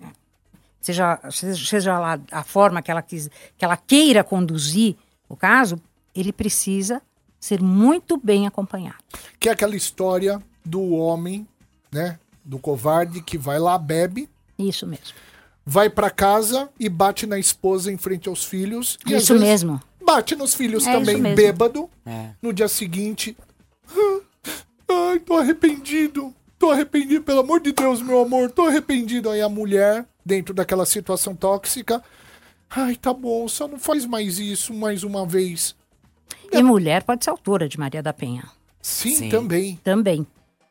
[0.80, 4.96] seja, seja, seja lá a forma que ela, quis, que ela queira conduzir
[5.28, 5.78] o caso,
[6.16, 7.02] ele precisa
[7.40, 8.98] ser muito bem acompanhado.
[9.40, 11.48] Que é aquela história do homem,
[11.92, 12.20] né?
[12.44, 15.14] Do covarde que vai lá, bebe, Isso mesmo.
[15.66, 18.98] vai pra casa e bate na esposa em frente aos filhos.
[19.08, 19.82] E Isso mesmo.
[20.06, 21.90] Bate nos filhos É também, bêbado.
[22.06, 22.32] É.
[22.42, 23.38] No dia seguinte.
[23.88, 24.20] "Ah,
[25.12, 26.34] Ai, tô arrependido.
[26.58, 29.30] Tô arrependido, pelo amor de Deus, meu amor, tô arrependido.
[29.30, 32.04] Aí a mulher, dentro daquela situação tóxica.
[32.70, 35.76] Ai, tá bom, só não faz mais isso mais uma vez.
[36.52, 38.44] E mulher pode ser autora de Maria da Penha.
[38.82, 39.30] Sim, Sim.
[39.30, 39.76] também.
[39.84, 40.26] Também.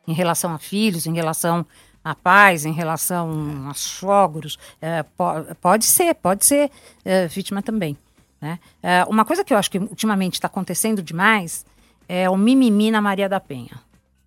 [0.07, 1.65] Em relação a filhos, em relação
[2.03, 4.57] a pais, em relação a sogros.
[4.81, 6.71] é, po- pode ser, pode ser
[7.05, 7.97] é, vítima também.
[8.41, 8.57] Né?
[8.81, 11.65] É, uma coisa que eu acho que ultimamente está acontecendo demais
[12.07, 13.79] é o mimimi na Maria da Penha.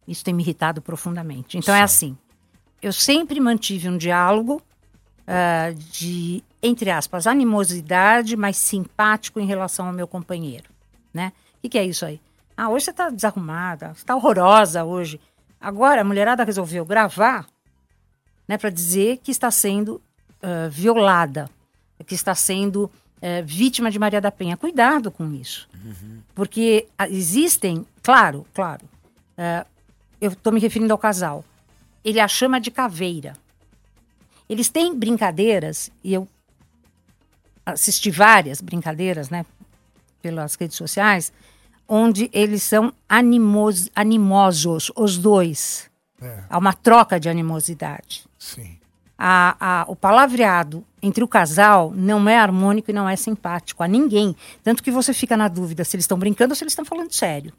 [0.07, 1.57] Isso tem me irritado profundamente.
[1.59, 2.17] Então é assim,
[2.81, 4.61] eu sempre mantive um diálogo
[5.27, 10.65] ah, de, entre aspas, animosidade, mas simpático em relação ao meu companheiro,
[11.13, 11.33] né?
[11.59, 12.21] O que, que é isso aí?
[12.57, 15.21] Ah, hoje você está desarrumada, você está horrorosa hoje.
[15.61, 17.47] Agora a mulherada resolveu gravar,
[18.47, 20.01] né, para dizer que está sendo
[20.43, 21.49] ah, violada,
[22.05, 22.91] que está sendo
[23.21, 24.57] eh, vítima de Maria da Penha.
[24.57, 25.69] Cuidado com isso,
[26.35, 28.85] porque ah, existem, claro, claro.
[29.39, 29.65] ah,
[30.21, 31.45] eu estou me referindo ao casal.
[32.05, 33.37] Ele a chama de caveira.
[34.49, 36.27] Eles têm brincadeiras, e eu
[37.65, 39.47] assisti várias brincadeiras, né?
[40.23, 41.33] Pelas redes sociais,
[41.89, 45.91] onde eles são animos, animosos, os dois.
[46.49, 48.25] Há uma troca de animosidade.
[48.39, 48.79] Sim.
[49.19, 53.89] A, a- o palavreado entre o casal não é harmônico e não é simpático a
[53.89, 54.35] ninguém.
[54.63, 57.13] Tanto que você fica na dúvida se eles estão brincando ou se eles estão falando
[57.13, 57.53] sério.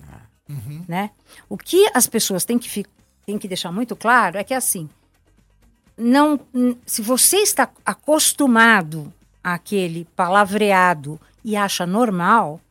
[0.88, 1.10] Né?
[1.50, 2.86] O que as pessoas têm que,
[3.26, 4.90] têm que deixar muito claro é que assim,
[5.98, 6.40] não,
[6.86, 9.12] se você está acostumado
[9.44, 12.62] àquele palavreado e acha normal,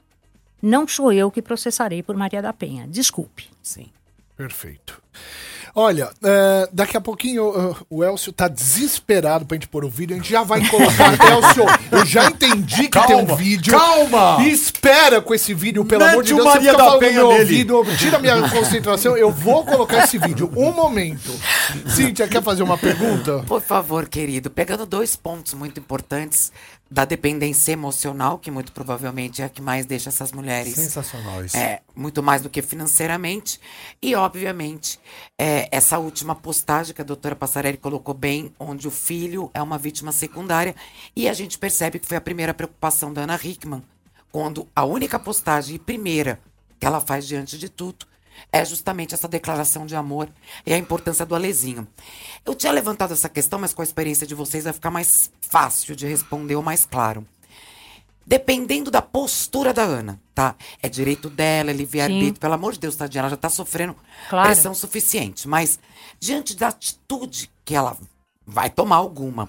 [0.61, 2.87] não sou eu que processarei por Maria da Penha.
[2.87, 3.49] Desculpe.
[3.63, 3.91] Sim.
[4.37, 5.03] Perfeito.
[5.75, 10.15] Olha, é, daqui a pouquinho uh, o Elcio tá desesperado pra gente pôr o vídeo.
[10.15, 11.13] A gente já vai colocar.
[11.31, 13.73] Elcio, eu já entendi que tem um Calma, vídeo.
[13.73, 14.43] calma!
[14.45, 16.49] E espera com esse vídeo, pelo Mete amor de o Deus.
[16.49, 17.73] Maria fica da Penha meu nele.
[17.73, 19.17] ouvido, tira minha concentração.
[19.17, 20.51] Eu vou colocar esse vídeo.
[20.57, 21.33] Um momento.
[21.89, 23.43] Cíntia, quer fazer uma pergunta?
[23.47, 26.53] Por favor, querido, pegando dois pontos muito importantes
[26.91, 30.75] da dependência emocional, que muito provavelmente é a que mais deixa essas mulheres.
[30.75, 31.57] Sensacional isso.
[31.57, 33.59] É, muito mais do que financeiramente.
[34.03, 35.01] E, obviamente,
[35.39, 39.79] é, essa última postagem que a doutora Passarelli colocou bem, onde o filho é uma
[39.79, 40.75] vítima secundária.
[41.15, 43.83] E a gente percebe que foi a primeira preocupação da Ana Hickman,
[44.31, 46.41] quando a única postagem e primeira
[46.81, 48.07] que ela faz diante de tudo
[48.51, 50.29] é justamente essa declaração de amor
[50.67, 51.87] e a importância do Alezinho.
[52.45, 55.95] Eu tinha levantado essa questão, mas com a experiência de vocês vai ficar mais fácil
[55.95, 57.27] de responder ou mais claro.
[58.27, 60.55] Dependendo da postura da Ana, tá?
[60.83, 62.39] É direito dela, é livre-arbítrio.
[62.41, 63.97] Pelo amor de Deus, tadinha, ela já tá sofrendo
[64.31, 64.47] Claro.
[64.49, 65.49] pressão suficiente.
[65.49, 65.79] Mas,
[66.21, 67.97] diante da atitude que ela
[68.47, 69.49] vai tomar alguma,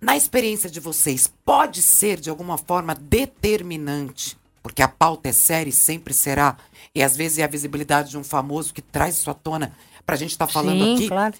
[0.00, 5.70] na experiência de vocês, pode ser de alguma forma determinante, porque a pauta é séria
[5.70, 6.56] e sempre será,
[6.94, 9.72] e às vezes é a visibilidade de um famoso que traz isso à tona
[10.04, 11.08] pra gente estar falando Sim, aqui.
[11.08, 11.34] claro.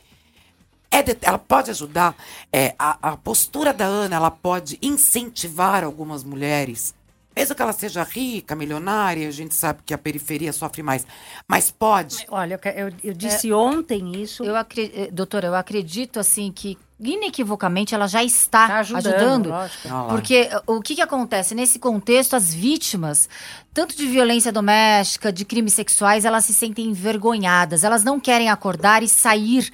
[0.91, 2.15] É de- ela pode ajudar.
[2.53, 6.95] é, a, a postura da Ana, ela pode incentivar algumas mulheres.
[7.37, 11.07] Mesmo que ela seja rica, milionária, a gente sabe que a periferia sofre mais.
[11.49, 12.27] Mas pode.
[12.31, 14.43] Olha, eu, que- eu- eu disse ontem isso.
[14.43, 20.09] Eu acre- eh, doutora, eu acredito assim que inequivocamente ela já está Tá ajudando, ajudando,
[20.09, 21.55] porque eh, o que que acontece?
[21.55, 23.29] Nesse contexto as vítimas
[23.73, 27.85] tanto de violência doméstica de crimes sexuais elas se sentem envergonhadas.
[27.85, 29.71] Elas não querem acordar e sair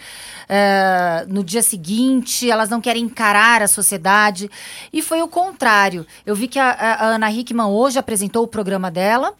[0.48, 2.50] eh, no dia seguinte.
[2.50, 4.50] Elas não querem encarar a sociedade.
[4.92, 6.06] E foi o contrário.
[6.26, 9.32] Eu vi que a, a- Ana Hickman hoje apresentou o programa dela.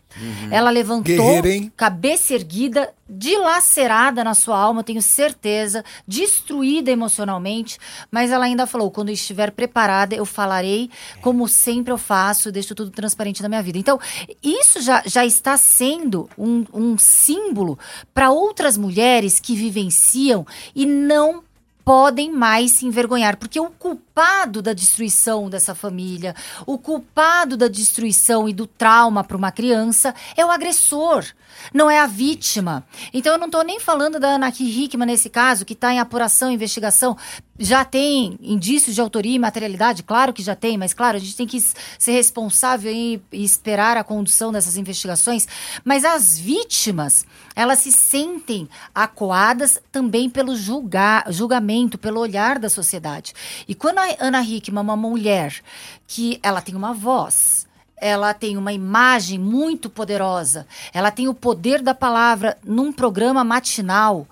[0.50, 1.02] Ela levantou
[1.42, 7.78] Guerreira, cabeça erguida, dilacerada na sua alma, tenho certeza, destruída emocionalmente,
[8.10, 10.90] mas ela ainda falou: quando estiver preparada, eu falarei,
[11.20, 13.78] como sempre eu faço, deixo tudo transparente na minha vida.
[13.78, 13.98] Então,
[14.42, 17.78] isso já, já está sendo um, um símbolo
[18.12, 21.42] para outras mulheres que vivenciam e não
[21.84, 26.34] podem mais se envergonhar, porque o culpado da destruição dessa família,
[26.66, 31.24] o culpado da destruição e do trauma para uma criança é o agressor,
[31.72, 32.84] não é a vítima.
[33.12, 36.50] Então eu não estou nem falando da Ana Hickman nesse caso, que está em apuração,
[36.50, 37.16] investigação,
[37.58, 41.36] já tem indícios de autoria e materialidade, claro que já tem, mas claro, a gente
[41.36, 41.60] tem que
[41.98, 45.46] ser responsável e, esperar a condução dessas investigações,
[45.84, 47.24] mas as vítimas,
[47.54, 53.32] elas se sentem acuadas também pelo julgar, julgamento, pelo olhar da sociedade.
[53.68, 55.60] E quando a Ana Hickman é uma mulher
[56.06, 61.80] que ela tem uma voz, ela tem uma imagem muito poderosa, ela tem o poder
[61.80, 64.26] da palavra num programa matinal,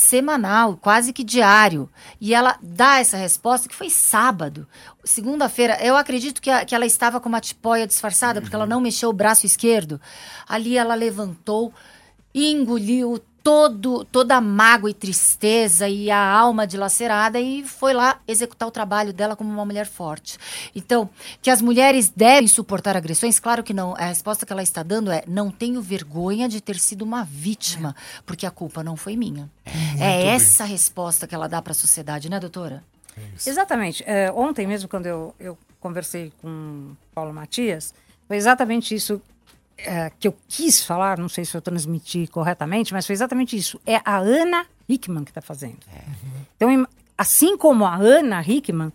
[0.00, 1.88] semanal, quase que diário.
[2.20, 4.66] E ela dá essa resposta que foi sábado.
[5.04, 8.80] Segunda-feira, eu acredito que, a- que ela estava com uma tipóia disfarçada, porque ela não
[8.80, 10.00] mexeu o braço esquerdo.
[10.48, 11.72] Ali ela levantou
[12.34, 18.20] e engoliu todo, toda a mágoa e tristeza e a alma dilacerada e foi lá
[18.26, 20.38] executar o trabalho dela como uma mulher forte.
[20.74, 21.08] Então,
[21.40, 23.94] que as mulheres devem suportar agressões, claro que não.
[23.96, 27.94] A resposta que ela está dando é: não tenho vergonha de ter sido uma vítima,
[28.26, 29.50] porque a culpa não foi minha.
[30.00, 32.82] É, essa a resposta que ela dá para a sociedade, né, doutora?
[33.46, 34.02] Exatamente.
[34.06, 37.94] É, ontem mesmo, quando eu, eu conversei com o Paulo Matias,
[38.26, 39.20] foi exatamente isso
[39.84, 43.80] é, que eu quis falar, não sei se eu transmiti corretamente, mas foi exatamente isso.
[43.86, 45.78] É a Ana Hickman que está fazendo.
[46.56, 48.92] Então, im- assim como a Ana Hickman,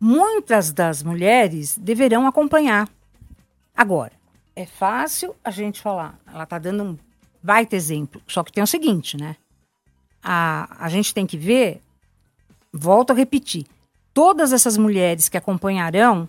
[0.00, 2.88] muitas das mulheres deverão acompanhar.
[3.76, 4.12] Agora,
[4.54, 6.98] é fácil a gente falar, ela está dando um
[7.42, 9.36] baita exemplo, só que tem o seguinte, né?
[10.22, 11.80] A, a gente tem que ver
[12.72, 13.66] volto a repetir,
[14.14, 16.28] todas essas mulheres que acompanharão,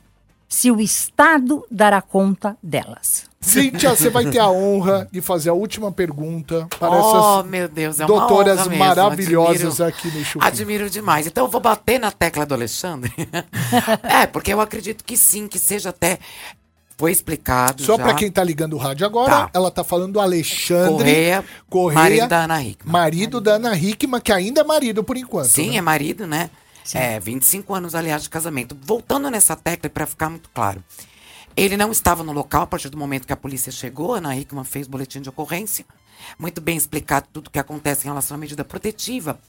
[0.53, 3.25] se o Estado dará conta delas.
[3.41, 7.67] Cíntia, você vai ter a honra de fazer a última pergunta para oh, essas meu
[7.67, 10.45] Deus, é doutoras maravilhosas admiro- aqui no Chupim.
[10.45, 11.25] Admiro demais.
[11.25, 13.11] Então eu vou bater na tecla do Alexandre.
[14.03, 16.19] é, porque eu acredito que sim, que seja até
[16.99, 19.49] Foi explicado Só pra quem tá ligando o rádio agora, Tá.
[19.55, 22.91] ela tá falando do Alexandre Correia, Correia, marido da Ana Hickman.
[22.93, 25.47] Marido da Ana Hickman, que ainda é marido por enquanto.
[25.49, 25.77] Sim, né?
[25.77, 26.51] é marido, né?
[26.93, 28.77] É, 25 anos, aliás, de casamento.
[28.81, 30.83] Voltando nessa tecla, para ficar muito claro.
[31.55, 34.15] Ele não estava no local a partir do momento que a polícia chegou.
[34.15, 35.85] A Ana Hickman fez boletim de ocorrência.
[36.39, 39.39] Muito bem explicado tudo o que acontece em relação à medida protetiva.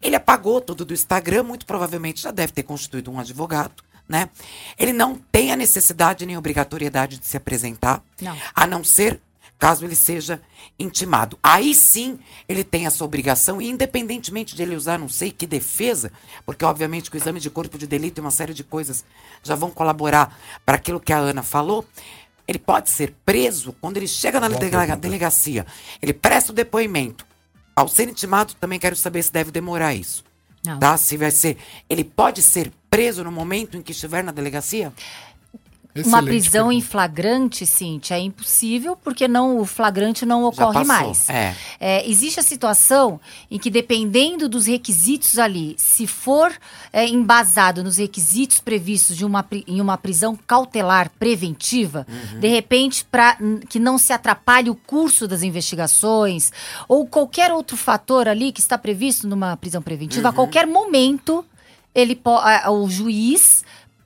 [0.00, 4.28] Ele apagou tudo do Instagram, muito provavelmente já deve ter constituído um advogado, né?
[4.78, 8.36] Ele não tem a necessidade nem obrigatoriedade de se apresentar, Não.
[8.54, 9.20] a não ser
[9.62, 10.42] caso ele seja
[10.76, 11.38] intimado.
[11.40, 16.10] Aí sim ele tem essa obrigação, e independentemente de ele usar não sei que defesa,
[16.44, 19.04] porque obviamente que o exame de corpo de delito e uma série de coisas
[19.40, 20.36] já vão colaborar
[20.66, 21.86] para aquilo que a Ana falou.
[22.48, 25.64] Ele pode ser preso quando ele chega na delega- delegacia.
[26.02, 27.24] Ele presta o depoimento.
[27.76, 30.24] Ao ser intimado, também quero saber se deve demorar isso.
[30.66, 30.76] Não.
[30.80, 30.96] Tá?
[30.96, 31.56] Se vai ser.
[31.88, 34.92] Ele pode ser preso no momento em que estiver na delegacia?
[35.94, 36.74] Uma Excelente prisão pergunta.
[36.74, 41.28] em flagrante, Cintia, é impossível, porque não, o flagrante não ocorre mais.
[41.28, 41.54] é.
[41.78, 43.20] É, existe a situação
[43.50, 46.50] em que, dependendo dos requisitos ali, se for
[46.90, 52.40] é, embasado nos requisitos previstos de uma, em uma prisão cautelar preventiva, Uhum.
[52.40, 53.36] de repente, para
[53.68, 56.50] que não se atrapalhe o curso das investigações,
[56.88, 60.30] ou qualquer outro fator ali que está previsto numa prisão preventiva, Uhum.
[60.30, 61.44] a qualquer momento,
[61.94, 62.18] ele
[62.70, 63.62] o juiz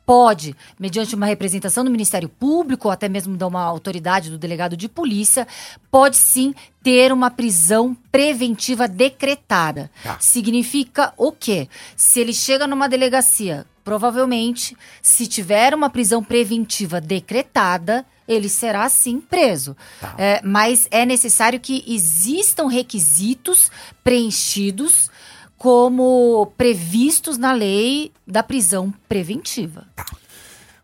[0.07, 4.77] pode, mediante uma representação do Ministério Público ou até mesmo de uma autoridade do delegado
[4.77, 5.47] de polícia,
[5.91, 9.91] pode sim ter uma prisão preventiva decretada.
[10.05, 10.17] Tá.
[10.21, 11.69] Significa o quê?
[11.97, 19.21] Se ele chega numa delegacia, provavelmente, se tiver uma prisão preventiva decretada, ele será sim
[19.21, 19.77] preso.
[20.17, 23.71] É, mas é necessário que existam requisitos
[24.03, 25.11] preenchidos
[25.59, 29.87] como previstos na lei da prisão preventiva.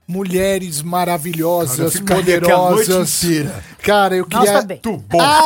[0.07, 3.21] Mulheres Cara, eu maravilhosas, ficaria aqui a noite poderosas.
[3.83, 4.59] Cara, eu queria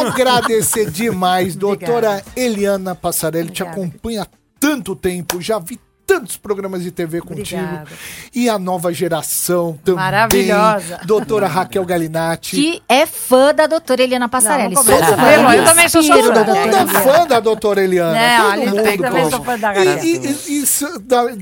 [0.09, 1.55] agradecer demais.
[1.55, 2.25] Doutora.
[2.35, 3.87] Eliana Passarelli, te Obrigada.
[3.87, 4.27] acompanha há
[4.59, 7.61] tanto tempo, já vi tantos programas de TV contigo.
[7.61, 7.91] Obrigada.
[8.35, 10.05] E a nova geração também.
[10.05, 11.01] Maravilhosa.
[11.05, 12.55] Doutora Raquel Galinatti.
[12.57, 14.75] Que é fã da doutora Eliana Passarelli.
[14.75, 16.09] Não, não Sou fã, Eu- eu também sou fã.
[16.09, 17.01] da Todo mundo doutora é Eliana.
[17.01, 18.13] fã da doutora Eliana.
[18.39, 20.05] Não, Todo ali mundo tem também sou fã da E, Raquel.
[20.05, 20.17] e,
[20.49, 20.67] e, e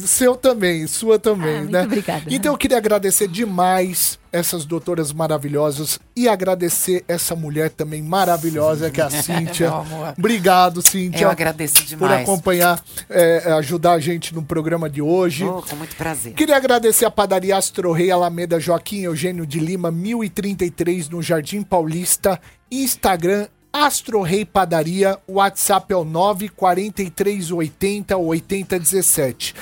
[0.06, 1.82] seu também, sua também, Ah, muito né?
[1.82, 2.22] obrigada.
[2.28, 9.01] Então eu queria agradecer demais essas doutoras maravilhosas e agradecer essa mulher também maravilhosa que
[9.01, 9.70] é a Cíntia.
[10.18, 11.26] Obrigado, Cíntia.
[11.26, 12.22] Eu agradeço por demais.
[12.22, 15.45] acompanhar, é, ajudar a gente no programa de hoje.
[15.45, 16.35] Oh, com muito prazer.
[16.35, 22.41] Queria agradecer a padaria Astro Rei Alameda Joaquim Eugênio de Lima, 1033, no Jardim Paulista.
[22.68, 23.47] Instagram
[23.78, 25.18] Astro Rei Padaria.
[25.28, 29.52] WhatsApp é o 94380 8017.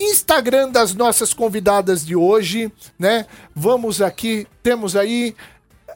[0.00, 3.26] Instagram das nossas convidadas de hoje, né?
[3.54, 5.36] Vamos aqui, temos aí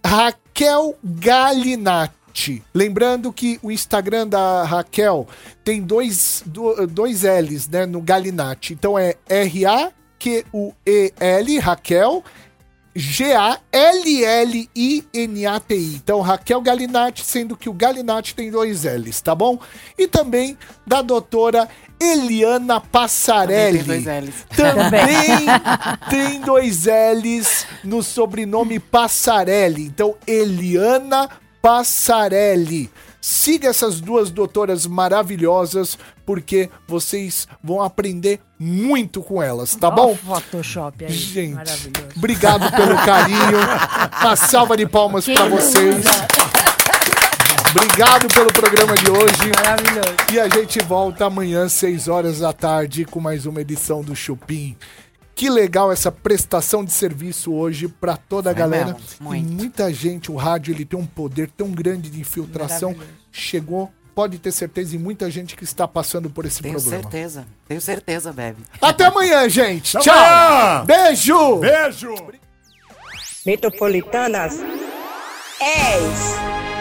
[0.04, 2.62] Raquel Galinatti.
[2.74, 5.26] Lembrando que o Instagram da Raquel
[5.64, 8.74] tem dois, do- dois L's, né, no Galinatti.
[8.74, 9.98] Então é R-A-Q-U-E-L,
[11.58, 12.22] Raquel,
[12.95, 13.55] G-A-L-L-I-N-A-T-I.
[15.95, 19.59] Então, Raquel Galinatti, sendo que o Galinatti tem dois L's, tá bom?
[19.99, 21.68] E também da doutora
[21.99, 23.78] Eliana Passarelli.
[23.78, 24.47] Também tem dois L's.
[24.57, 25.47] Também
[26.11, 29.84] tem dois L's no sobrenome Passarelli.
[29.84, 31.30] Então, Eliana
[31.62, 32.90] Passarelli.
[33.24, 35.96] Siga essas duas doutoras maravilhosas,
[36.26, 40.16] porque vocês vão aprender muito com elas, tá Ó bom?
[40.16, 41.12] Photoshop aí.
[41.12, 42.08] Gente, Maravilhoso.
[42.16, 43.58] obrigado pelo carinho.
[44.20, 46.04] Uma salva de palmas pra vocês.
[47.70, 49.52] Obrigado pelo programa de hoje.
[49.56, 50.16] Maravilhoso.
[50.32, 54.76] E a gente volta amanhã, 6 horas da tarde, com mais uma edição do Chupim.
[55.35, 58.97] Que legal essa prestação de serviço hoje pra toda a É galera.
[59.20, 62.95] mesmo, E muita gente, o rádio ele tem um poder tão grande de infiltração.
[63.30, 67.03] Chegou, pode ter certeza, e muita gente que está passando por esse Tenho programa.
[67.03, 67.47] certeza.
[67.66, 68.59] Tenho certeza, Bebe.
[68.80, 69.97] Até amanhã, gente.
[69.97, 70.14] Até Tchau.
[70.18, 70.85] amanhã.
[70.85, 71.57] Beijo.
[71.61, 72.14] Beijo.
[73.47, 74.59] Metropolitanas
[75.59, 76.71] 10.